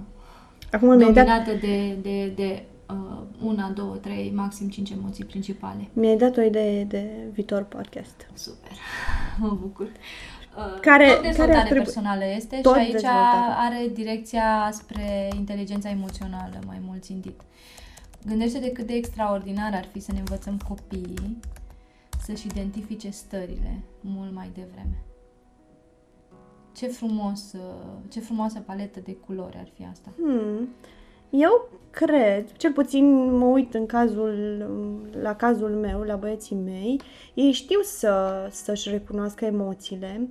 Acum 0.75 0.97
mi-ai 0.97 1.13
dat, 1.13 1.25
dominată 1.27 1.53
de, 1.67 1.95
de, 2.03 2.27
de 2.35 2.63
uh, 2.91 3.23
una, 3.43 3.69
două, 3.71 3.95
trei, 3.95 4.33
maxim 4.35 4.69
cinci 4.69 4.91
emoții 4.91 5.25
principale. 5.25 5.89
mi-ai 5.93 6.17
dat 6.17 6.37
o 6.37 6.41
idee 6.43 6.85
de 6.85 7.11
viitor 7.33 7.63
podcast. 7.63 8.29
Super, 8.35 8.71
mă 9.41 9.57
bucur. 9.61 9.87
Uh, 9.87 10.81
Care- 10.81 11.05
tot 11.07 11.15
care 11.15 11.27
dezvoltare 11.29 11.59
ar 11.59 11.65
trebui- 11.65 11.83
personală 11.83 12.25
este 12.37 12.57
Tot 12.63 12.73
și 12.75 12.79
aici 12.81 12.91
dezvoltare. 12.93 13.55
are 13.57 13.89
direcția 13.93 14.69
spre 14.73 15.29
inteligența 15.37 15.89
emoțională 15.91 16.59
mai 16.67 16.79
mult 16.87 17.03
țintit. 17.03 17.41
Gândește-te 18.27 18.71
cât 18.73 18.87
de 18.87 18.93
extraordinar 18.95 19.73
ar 19.75 19.85
fi 19.93 20.01
să 20.01 20.13
ne 20.13 20.19
învățăm 20.19 20.61
copiii 20.69 21.39
să-și 22.25 22.47
identifice 22.47 23.11
stările 23.11 23.81
mult 24.01 24.33
mai 24.35 24.51
devreme. 24.55 25.03
Ce 26.75 26.87
frumos, 26.87 27.53
uh, 27.53 27.61
ce 28.09 28.21
frumoasă 28.21 28.61
paletă 28.67 29.01
de 29.01 29.17
culori 29.27 29.57
ar 29.57 29.69
fi 29.75 29.87
asta. 29.91 30.13
Hmm. 30.17 30.69
Eu 31.31 31.69
cred, 31.91 32.53
cel 32.57 32.73
puțin 32.73 33.37
mă 33.37 33.45
uit 33.45 33.75
în 33.75 33.87
cazul, 33.87 34.35
la 35.23 35.35
cazul 35.35 35.71
meu, 35.71 36.01
la 36.01 36.17
băieții 36.17 36.57
mei, 36.57 37.01
ei 37.35 37.53
știu 37.53 37.81
să, 37.81 38.47
să-și 38.51 38.91
recunoască 38.91 39.45
emoțiile. 39.45 40.29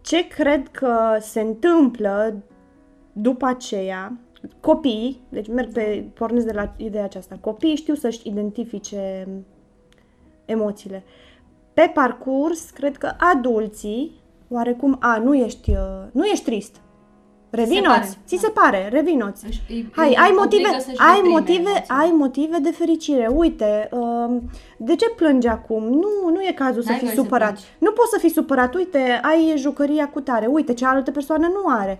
Ce 0.00 0.28
cred 0.28 0.68
că 0.68 1.16
se 1.20 1.40
întâmplă 1.40 2.42
după 3.12 3.46
aceea, 3.46 4.18
copiii, 4.60 5.20
deci 5.28 5.48
merg 5.48 5.72
pe, 5.72 6.04
pornesc 6.14 6.46
de 6.46 6.52
la 6.52 6.74
ideea 6.76 7.04
aceasta, 7.04 7.38
copiii 7.40 7.76
știu 7.76 7.94
să-și 7.94 8.28
identifice 8.28 9.28
emoțiile. 10.44 11.04
Pe 11.72 11.90
parcurs, 11.94 12.70
cred 12.70 12.96
că 12.96 13.12
adulții, 13.18 14.20
oarecum, 14.48 14.96
a, 15.00 15.16
nu 15.18 15.34
ești, 15.34 15.70
uh, 15.70 15.76
nu 16.12 16.24
ești 16.24 16.44
trist, 16.44 16.76
Revinoți, 17.50 18.18
ți 18.26 18.34
da. 18.34 18.40
se 18.40 18.48
pare, 18.48 18.88
revinoți. 18.88 19.46
Își- 19.46 19.62
îi- 19.68 19.88
Hai, 19.92 20.08
îi 20.08 20.16
ai 20.16 20.30
obligă 20.44 20.66
motive, 20.68 20.80
să-și 20.80 20.98
ai 20.98 21.14
reprime 21.14 21.34
motive, 21.38 21.58
emoțiile. 21.60 21.84
ai 21.88 22.10
motive 22.18 22.58
de 22.58 22.70
fericire. 22.70 23.26
Uite, 23.34 23.88
uh, 23.92 24.36
de 24.78 24.94
ce 24.96 25.08
plângi 25.16 25.46
acum? 25.46 25.82
Nu, 25.82 26.08
nu 26.32 26.40
e 26.42 26.52
cazul 26.52 26.82
să 26.82 26.88
N-ai 26.88 26.98
fii 26.98 27.06
voie 27.06 27.16
să 27.18 27.22
supărat. 27.24 27.48
plângi. 27.52 27.64
nu 27.78 27.90
poți 27.90 28.10
să 28.10 28.18
fii 28.20 28.30
supărat. 28.30 28.74
Uite, 28.74 29.20
ai 29.22 29.54
jucăria 29.56 30.08
cu 30.08 30.20
tare. 30.20 30.46
Uite, 30.46 30.74
cealaltă 30.74 31.10
persoană 31.10 31.46
nu 31.46 31.62
are. 31.68 31.98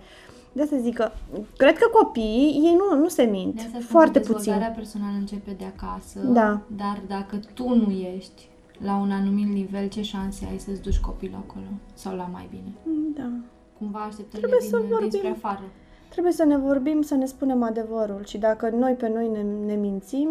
De 0.51 0.61
asta 0.61 0.77
zic 0.77 0.95
că, 0.95 1.11
cred 1.57 1.77
că 1.77 1.87
copiii, 1.93 2.61
ei 2.63 2.77
nu, 2.77 2.99
nu 2.99 3.07
se 3.07 3.23
mint. 3.23 3.55
De 3.55 3.59
asta 3.61 3.71
spun 3.71 3.81
Foarte 3.89 4.19
că 4.19 4.25
puțin. 4.25 4.37
dezvoltarea 4.51 4.75
personală 4.75 5.15
începe 5.19 5.55
de 5.57 5.65
acasă, 5.77 6.19
Da. 6.19 6.59
dar 6.67 7.01
dacă 7.07 7.39
tu 7.53 7.69
nu 7.75 7.91
ești 8.15 8.47
la 8.83 8.95
un 8.95 9.11
anumit 9.11 9.47
nivel, 9.47 9.87
ce 9.87 10.01
șanse 10.01 10.47
ai 10.51 10.57
să-ți 10.57 10.81
duci 10.81 10.99
copilul 10.99 11.43
acolo? 11.47 11.65
Sau 11.93 12.15
la 12.15 12.29
mai 12.31 12.47
bine? 12.49 12.73
Da. 13.15 13.29
Cumva 13.77 13.99
așteptările 13.99 14.47
Trebuie 14.47 14.69
să 14.69 14.77
din, 14.77 14.87
vorbim. 14.87 15.09
dinspre 15.09 15.29
afară. 15.29 15.63
Trebuie 16.09 16.31
să 16.31 16.43
ne 16.43 16.57
vorbim, 16.57 17.01
să 17.01 17.15
ne 17.15 17.25
spunem 17.25 17.63
adevărul 17.63 18.25
și 18.25 18.37
dacă 18.37 18.69
noi 18.69 18.93
pe 18.93 19.09
noi 19.09 19.27
ne, 19.27 19.41
ne 19.65 19.73
mințim, 19.75 20.29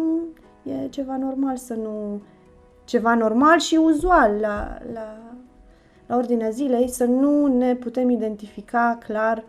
e 0.63 0.87
ceva 0.89 1.17
normal 1.17 1.57
să 1.57 1.73
nu... 1.73 2.21
Ceva 2.85 3.15
normal 3.15 3.59
și 3.59 3.75
uzual 3.75 4.31
la, 4.39 4.77
la, 4.93 5.17
la 6.05 6.15
ordinea 6.15 6.49
zilei, 6.49 6.89
să 6.89 7.05
nu 7.05 7.47
ne 7.57 7.75
putem 7.75 8.09
identifica 8.09 8.97
clar 9.05 9.43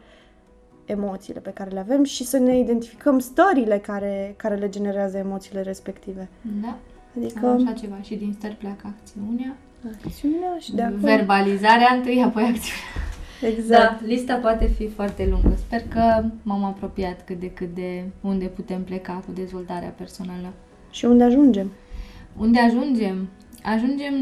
emoțiile 0.84 1.40
pe 1.40 1.50
care 1.50 1.70
le 1.70 1.78
avem 1.78 2.04
și 2.04 2.24
să 2.24 2.38
ne 2.38 2.58
identificăm 2.58 3.18
stările 3.18 3.78
care, 3.78 4.34
care 4.36 4.54
le 4.54 4.68
generează 4.68 5.16
emoțiile 5.16 5.62
respective. 5.62 6.28
Da? 6.62 6.76
Adică 7.16 7.40
Cam 7.40 7.66
așa 7.66 7.72
ceva. 7.72 7.96
Și 8.02 8.14
din 8.14 8.34
stări 8.38 8.54
pleacă 8.54 8.94
acțiunea. 8.96 9.56
acțiunea 10.04 10.56
și 10.58 10.74
de 10.74 10.82
acolo. 10.82 11.00
Verbalizarea 11.00 11.94
întâi, 11.94 12.22
apoi 12.22 12.42
acțiunea. 12.42 13.06
Exact. 13.42 14.00
Da, 14.00 14.06
lista 14.06 14.34
poate 14.34 14.66
fi 14.66 14.88
foarte 14.88 15.26
lungă. 15.30 15.56
Sper 15.56 15.82
că 15.88 16.24
m-am 16.42 16.64
apropiat 16.64 17.24
cât 17.24 17.40
de 17.40 17.50
cât 17.50 17.74
de 17.74 18.04
unde 18.20 18.44
putem 18.44 18.82
pleca 18.84 19.22
cu 19.26 19.32
dezvoltarea 19.32 19.88
personală. 19.88 20.52
Și 20.90 21.04
unde 21.04 21.24
ajungem? 21.24 21.70
Unde 22.36 22.58
ajungem? 22.60 23.28
Ajungem... 23.62 24.14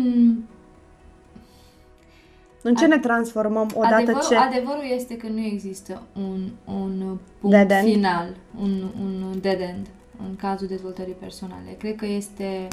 În 2.62 2.74
ce 2.74 2.84
Ad- 2.84 2.88
ne 2.88 2.98
transformăm 2.98 3.70
odată 3.74 3.94
adevărul, 3.94 4.28
ce... 4.28 4.36
adevărul 4.36 4.84
este 4.94 5.16
că 5.16 5.26
nu 5.28 5.40
există 5.40 6.02
un, 6.16 6.48
un 6.74 7.16
punct 7.40 7.56
Dead 7.56 7.70
end. 7.70 7.92
final, 7.92 8.28
un, 8.60 8.82
un 9.00 9.38
dead 9.40 9.60
end 9.60 9.86
în 10.28 10.36
cazul 10.36 10.66
dezvoltării 10.66 11.12
personale. 11.14 11.70
Cred 11.78 11.96
că 11.96 12.06
este 12.06 12.68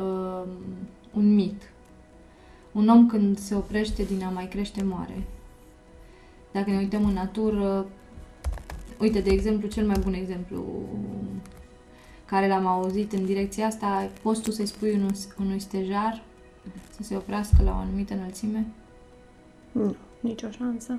um, 0.00 0.48
un 1.14 1.34
mit. 1.34 1.62
Un 2.72 2.88
om 2.88 3.06
când 3.06 3.38
se 3.38 3.54
oprește 3.54 4.02
din 4.02 4.22
a 4.24 4.28
mai 4.30 4.48
crește, 4.48 4.82
moare. 4.82 5.22
Dacă 6.52 6.70
ne 6.70 6.76
uităm 6.76 7.04
în 7.04 7.12
natură, 7.12 7.86
uite, 8.98 9.20
de 9.20 9.30
exemplu, 9.30 9.68
cel 9.68 9.86
mai 9.86 9.98
bun 10.02 10.14
exemplu 10.14 10.64
care 12.24 12.48
l-am 12.48 12.66
auzit 12.66 13.12
în 13.12 13.24
direcția 13.24 13.66
asta, 13.66 14.10
poți 14.22 14.42
tu 14.42 14.50
să-i 14.50 14.66
spui 14.66 14.92
unui, 14.94 15.14
unui 15.40 15.58
stejar 15.58 16.22
să 16.90 17.02
se 17.02 17.16
oprească 17.16 17.56
la 17.64 17.70
o 17.70 17.74
anumită 17.74 18.14
înălțime? 18.14 18.66
Nu, 19.72 19.94
nicio 20.20 20.50
șansă. 20.50 20.98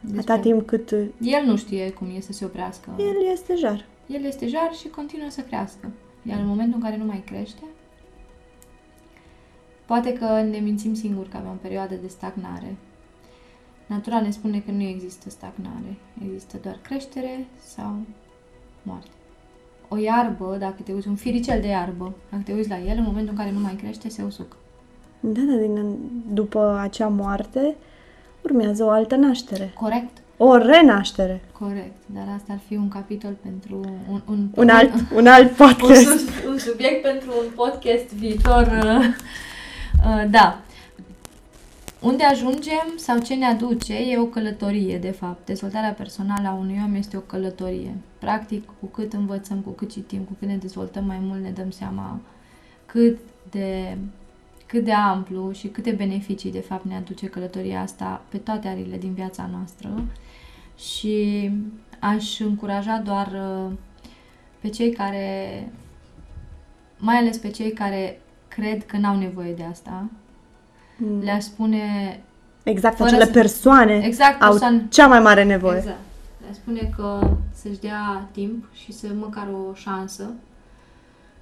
Despre- 0.00 0.18
Atâta 0.32 0.38
timp 0.48 0.66
cât 0.66 0.90
El 1.20 1.44
nu 1.46 1.56
știe 1.56 1.90
cum 1.90 2.06
e 2.16 2.20
să 2.20 2.32
se 2.32 2.44
oprească. 2.44 2.90
el 2.98 3.30
este 3.32 3.54
jar. 3.54 3.86
El 4.12 4.24
este 4.24 4.46
jar 4.46 4.72
și 4.72 4.88
continuă 4.88 5.28
să 5.28 5.40
crească. 5.40 5.90
Iar 6.22 6.38
în 6.38 6.46
momentul 6.46 6.74
în 6.74 6.82
care 6.82 6.96
nu 6.96 7.04
mai 7.04 7.22
crește, 7.26 7.62
poate 9.86 10.12
că 10.12 10.42
ne 10.42 10.58
mințim 10.58 10.94
singuri 10.94 11.28
că 11.28 11.36
avem 11.36 11.50
o 11.50 11.62
perioadă 11.62 11.94
de 11.94 12.06
stagnare. 12.06 12.76
Natura 13.86 14.20
ne 14.20 14.30
spune 14.30 14.60
că 14.60 14.70
nu 14.70 14.82
există 14.82 15.30
stagnare, 15.30 15.96
există 16.24 16.58
doar 16.62 16.78
creștere 16.82 17.46
sau 17.64 17.96
moarte. 18.82 19.08
O 19.88 19.96
iarbă, 19.96 20.56
dacă 20.58 20.82
te 20.82 20.92
uiți, 20.92 21.08
un 21.08 21.14
firicel 21.14 21.60
de 21.60 21.66
iarbă, 21.66 22.14
dacă 22.30 22.42
te 22.42 22.52
uiți 22.52 22.68
la 22.68 22.78
el, 22.78 22.96
în 22.96 23.04
momentul 23.04 23.30
în 23.30 23.36
care 23.36 23.50
nu 23.50 23.58
mai 23.58 23.74
crește, 23.74 24.08
se 24.08 24.22
usucă. 24.22 24.56
Da, 25.20 25.40
da, 25.40 25.54
din, 25.54 25.96
după 26.32 26.78
acea 26.80 27.08
moarte 27.08 27.76
urmează 28.42 28.84
o 28.84 28.90
altă 28.90 29.16
naștere. 29.16 29.72
Corect? 29.80 30.19
O 30.42 30.56
renaștere. 30.56 31.40
Corect. 31.58 31.96
Dar 32.06 32.24
asta 32.36 32.52
ar 32.52 32.58
fi 32.66 32.74
un 32.76 32.88
capitol 32.88 33.36
pentru 33.42 33.80
un, 34.10 34.20
un, 34.28 34.48
Un 34.54 34.68
alt, 34.68 34.92
un 35.14 35.26
alt 35.26 35.48
un, 35.60 35.66
podcast. 35.66 36.02
sub- 36.18 36.48
un 36.50 36.58
subiect 36.58 37.02
pentru 37.02 37.30
un 37.44 37.50
podcast 37.54 38.08
viitor. 38.14 38.66
uh, 38.84 39.04
uh, 40.06 40.30
Da. 40.30 40.60
Unde 42.00 42.24
ajungem 42.24 42.92
sau 42.96 43.18
ce 43.18 43.34
ne 43.34 43.44
aduce 43.46 43.94
e 43.94 44.18
o 44.18 44.24
călătorie, 44.24 44.98
de 44.98 45.10
fapt. 45.10 45.46
Dezvoltarea 45.46 45.90
personală 45.92 46.48
a 46.48 46.52
unui 46.60 46.80
om 46.86 46.94
este 46.94 47.16
o 47.16 47.20
călătorie. 47.20 47.94
Practic, 48.18 48.64
cu 48.80 48.86
cât 48.86 49.12
învățăm, 49.12 49.58
cu 49.58 49.70
cât 49.70 49.90
citim, 49.92 50.18
cu 50.20 50.32
cât 50.38 50.48
ne 50.48 50.56
dezvoltăm 50.56 51.04
mai 51.04 51.18
mult, 51.22 51.42
ne 51.42 51.50
dăm 51.50 51.70
seama 51.70 52.20
cât 52.86 53.18
de, 53.50 53.96
cât 54.70 54.84
de 54.84 54.92
amplu 54.92 55.52
și 55.52 55.66
câte 55.68 55.90
beneficii, 55.90 56.52
de 56.52 56.60
fapt, 56.60 56.84
ne 56.84 56.96
aduce 56.96 57.26
călătoria 57.26 57.80
asta 57.80 58.22
pe 58.28 58.36
toate 58.36 58.68
arile 58.68 58.96
din 58.96 59.12
viața 59.12 59.48
noastră. 59.52 59.88
Și 60.78 61.50
aș 61.98 62.40
încuraja 62.40 63.02
doar 63.04 63.26
uh, 63.26 63.72
pe 64.60 64.68
cei 64.68 64.92
care, 64.92 65.68
mai 66.98 67.16
ales 67.16 67.36
pe 67.38 67.48
cei 67.50 67.72
care 67.72 68.20
cred 68.48 68.86
că 68.86 68.96
n-au 68.96 69.16
nevoie 69.18 69.52
de 69.52 69.62
asta, 69.70 70.04
Mm. 71.02 71.20
le-aș 71.22 71.42
spune 71.42 71.80
Exact, 72.62 72.96
Fără 72.96 73.08
acele 73.08 73.24
să- 73.24 73.30
persoane 73.30 74.00
exact 74.04 74.42
au 74.42 74.50
persoane- 74.50 74.86
cea 74.90 75.06
mai 75.06 75.20
mare 75.20 75.44
nevoie. 75.44 75.78
Exact. 75.78 75.98
Le-aș 76.42 76.54
spune 76.56 76.90
că 76.96 77.36
să-și 77.54 77.78
dea 77.80 78.28
timp 78.32 78.64
și 78.72 78.92
să 78.92 79.06
măcar 79.20 79.46
o 79.48 79.74
șansă 79.74 80.30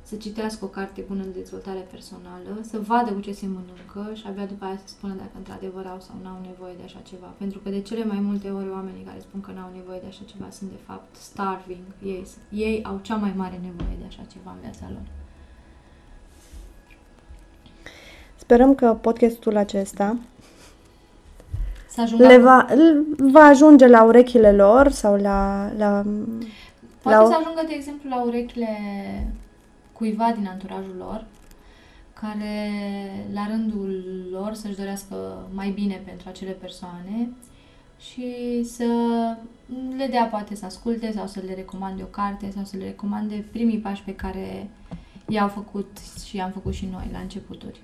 să 0.09 0.17
citească 0.17 0.65
o 0.65 0.75
carte 0.79 1.05
bună 1.09 1.23
de 1.23 1.39
dezvoltare 1.41 1.83
personală, 1.95 2.51
să 2.71 2.79
vadă 2.91 3.11
cu 3.13 3.21
ce 3.21 3.33
se 3.33 3.47
mănâncă 3.47 4.15
și 4.15 4.25
abia 4.29 4.47
după 4.53 4.65
aia 4.65 4.77
să 4.83 4.89
spună 4.95 5.15
dacă 5.23 5.35
într-adevăr 5.37 5.85
au 5.87 6.01
sau 6.07 6.17
n-au 6.23 6.39
nevoie 6.51 6.75
de 6.81 6.85
așa 6.89 7.01
ceva. 7.11 7.29
Pentru 7.43 7.59
că 7.59 7.69
de 7.77 7.81
cele 7.89 8.05
mai 8.05 8.21
multe 8.29 8.49
ori 8.59 8.71
oamenii 8.77 9.09
care 9.09 9.21
spun 9.27 9.41
că 9.41 9.51
n-au 9.57 9.71
nevoie 9.79 10.01
de 10.05 10.09
așa 10.09 10.25
ceva 10.33 10.49
sunt 10.51 10.71
de 10.71 10.81
fapt 10.89 11.13
starving. 11.29 11.87
Ei, 12.15 12.27
ei 12.67 12.77
au 12.91 12.97
cea 13.03 13.17
mai 13.25 13.33
mare 13.37 13.59
nevoie 13.69 13.97
de 14.01 14.07
așa 14.11 14.23
ceva 14.33 14.51
în 14.55 14.61
viața 14.65 14.87
lor. 14.95 15.07
Sperăm 18.37 18.75
că 18.75 18.87
podcastul 19.01 19.57
acesta 19.57 20.17
Să 21.89 22.01
ajungă 22.01 22.27
le 22.27 22.39
va, 22.39 22.67
va 23.17 23.41
ajunge 23.41 23.87
la 23.87 24.03
urechile 24.05 24.53
lor 24.53 24.91
sau 24.91 25.17
la... 25.17 25.71
la 25.77 25.91
Poate 27.03 27.19
la 27.19 27.23
o- 27.23 27.31
să 27.31 27.37
ajungă, 27.41 27.63
de 27.69 27.75
exemplu, 27.75 28.09
la 28.09 28.23
urechile 28.23 28.69
cuiva 29.99 30.33
din 30.37 30.47
anturajul 30.47 30.95
lor, 30.99 31.27
care 32.13 32.71
la 33.33 33.47
rândul 33.47 34.05
lor 34.31 34.55
să-și 34.55 34.77
dorească 34.77 35.49
mai 35.55 35.71
bine 35.71 36.03
pentru 36.05 36.29
acele 36.29 36.51
persoane 36.51 37.29
și 38.01 38.61
să 38.65 38.85
le 39.97 40.07
dea 40.07 40.25
poate 40.25 40.55
să 40.55 40.65
asculte 40.65 41.13
sau 41.13 41.27
să 41.27 41.41
le 41.47 41.55
recomande 41.55 42.03
o 42.03 42.07
carte 42.07 42.51
sau 42.55 42.65
să 42.65 42.77
le 42.77 42.85
recomande 42.85 43.45
primii 43.51 43.79
pași 43.79 44.03
pe 44.03 44.15
care 44.15 44.71
i-au 45.29 45.49
făcut 45.49 45.99
și 46.25 46.37
i-am 46.37 46.51
făcut 46.51 46.75
și 46.75 46.89
noi 46.93 47.09
la 47.13 47.19
începuturi. 47.19 47.81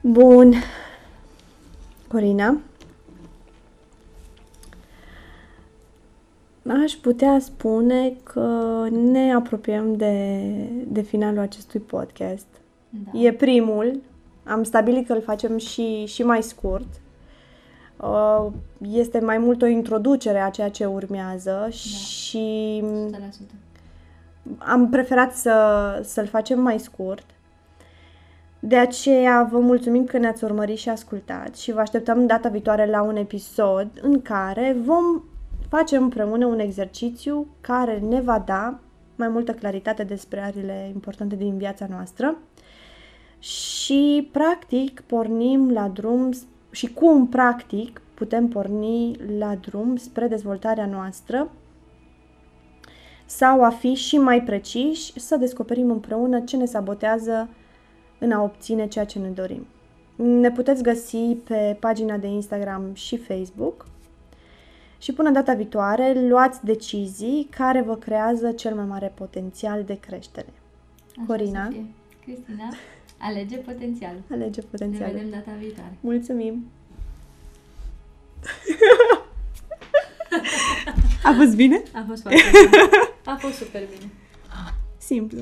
Bun. 0.00 0.54
Corina. 2.08 2.58
Aș 6.82 6.92
putea 6.92 7.38
spune 7.38 8.16
că 8.22 8.86
ne 8.90 9.34
apropiem 9.34 9.96
de, 9.96 10.42
de 10.86 11.00
finalul 11.00 11.38
acestui 11.38 11.80
podcast. 11.80 12.46
Da. 12.88 13.18
E 13.18 13.32
primul. 13.32 14.00
Am 14.44 14.62
stabilit 14.62 15.06
că 15.06 15.12
îl 15.12 15.22
facem 15.22 15.58
și, 15.58 16.04
și 16.06 16.22
mai 16.22 16.42
scurt. 16.42 16.86
Uh, 17.96 18.46
Este 18.92 19.20
mai 19.20 19.38
mult 19.38 19.62
o 19.62 19.66
introducere 19.66 20.38
a 20.40 20.50
ceea 20.50 20.70
ce 20.70 20.84
urmează 20.84 21.68
și 21.70 22.82
100%. 23.10 23.18
am 24.58 24.88
preferat 24.88 25.34
să, 25.34 25.54
să-l 26.04 26.26
facem 26.26 26.60
mai 26.60 26.78
scurt. 26.78 27.24
De 28.60 28.76
aceea 28.76 29.48
vă 29.52 29.58
mulțumim 29.58 30.04
că 30.04 30.18
ne-ați 30.18 30.44
urmărit 30.44 30.78
și 30.78 30.88
ascultat 30.88 31.56
și 31.56 31.72
vă 31.72 31.80
așteptăm 31.80 32.26
data 32.26 32.48
viitoare 32.48 32.86
la 32.86 33.02
un 33.02 33.16
episod 33.16 33.88
în 34.02 34.22
care 34.22 34.76
vom 34.84 35.22
face 35.70 35.96
împreună 35.96 36.46
un 36.46 36.58
exercițiu 36.58 37.46
care 37.60 37.98
ne 37.98 38.20
va 38.20 38.38
da 38.38 38.78
mai 39.16 39.28
multă 39.28 39.52
claritate 39.52 40.04
despre 40.04 40.40
arile 40.40 40.90
importante 40.92 41.36
din 41.36 41.56
viața 41.56 41.86
noastră 41.90 42.36
și 43.38 44.28
practic 44.32 45.00
pornim 45.00 45.70
la 45.70 45.88
drum 45.88 46.30
și 46.70 46.92
cum 46.92 47.28
practic 47.28 48.00
putem 48.14 48.48
porni 48.48 49.16
la 49.38 49.54
drum 49.54 49.96
spre 49.96 50.26
dezvoltarea 50.26 50.86
noastră 50.86 51.50
sau 53.26 53.64
a 53.64 53.70
fi 53.70 53.94
și 53.94 54.18
mai 54.18 54.42
preciși, 54.42 55.20
să 55.20 55.36
descoperim 55.36 55.90
împreună 55.90 56.40
ce 56.40 56.56
ne 56.56 56.64
sabotează 56.64 57.48
în 58.18 58.32
a 58.32 58.42
obține 58.42 58.88
ceea 58.88 59.04
ce 59.04 59.18
ne 59.18 59.28
dorim. 59.28 59.66
Ne 60.16 60.50
puteți 60.50 60.82
găsi 60.82 61.36
pe 61.44 61.76
pagina 61.80 62.16
de 62.16 62.26
Instagram 62.26 62.94
și 62.94 63.16
Facebook. 63.16 63.89
Și 65.00 65.12
până 65.12 65.30
data 65.30 65.54
viitoare, 65.54 66.26
luați 66.28 66.64
decizii 66.64 67.46
care 67.50 67.82
vă 67.82 67.96
creează 67.96 68.52
cel 68.52 68.74
mai 68.74 68.84
mare 68.84 69.12
potențial 69.14 69.84
de 69.84 69.98
creștere. 70.00 70.52
Așa 71.16 71.24
Corina? 71.26 71.64
să 71.64 71.70
fie. 71.70 71.84
Cristina, 72.24 72.68
alege 73.18 73.56
potențial. 73.56 74.14
Alege 74.30 74.60
Ne 74.60 74.66
potențial. 74.70 75.10
vedem 75.12 75.30
data 75.30 75.50
viitoare. 75.58 75.92
Mulțumim! 76.00 76.64
A 81.22 81.32
fost 81.36 81.54
bine? 81.56 81.82
A 81.94 82.04
fost 82.08 82.22
foarte 82.22 82.40
bine. 82.52 82.70
A 83.24 83.36
fost 83.40 83.54
super 83.54 83.82
bine. 83.98 84.10
Simplu. 84.98 85.40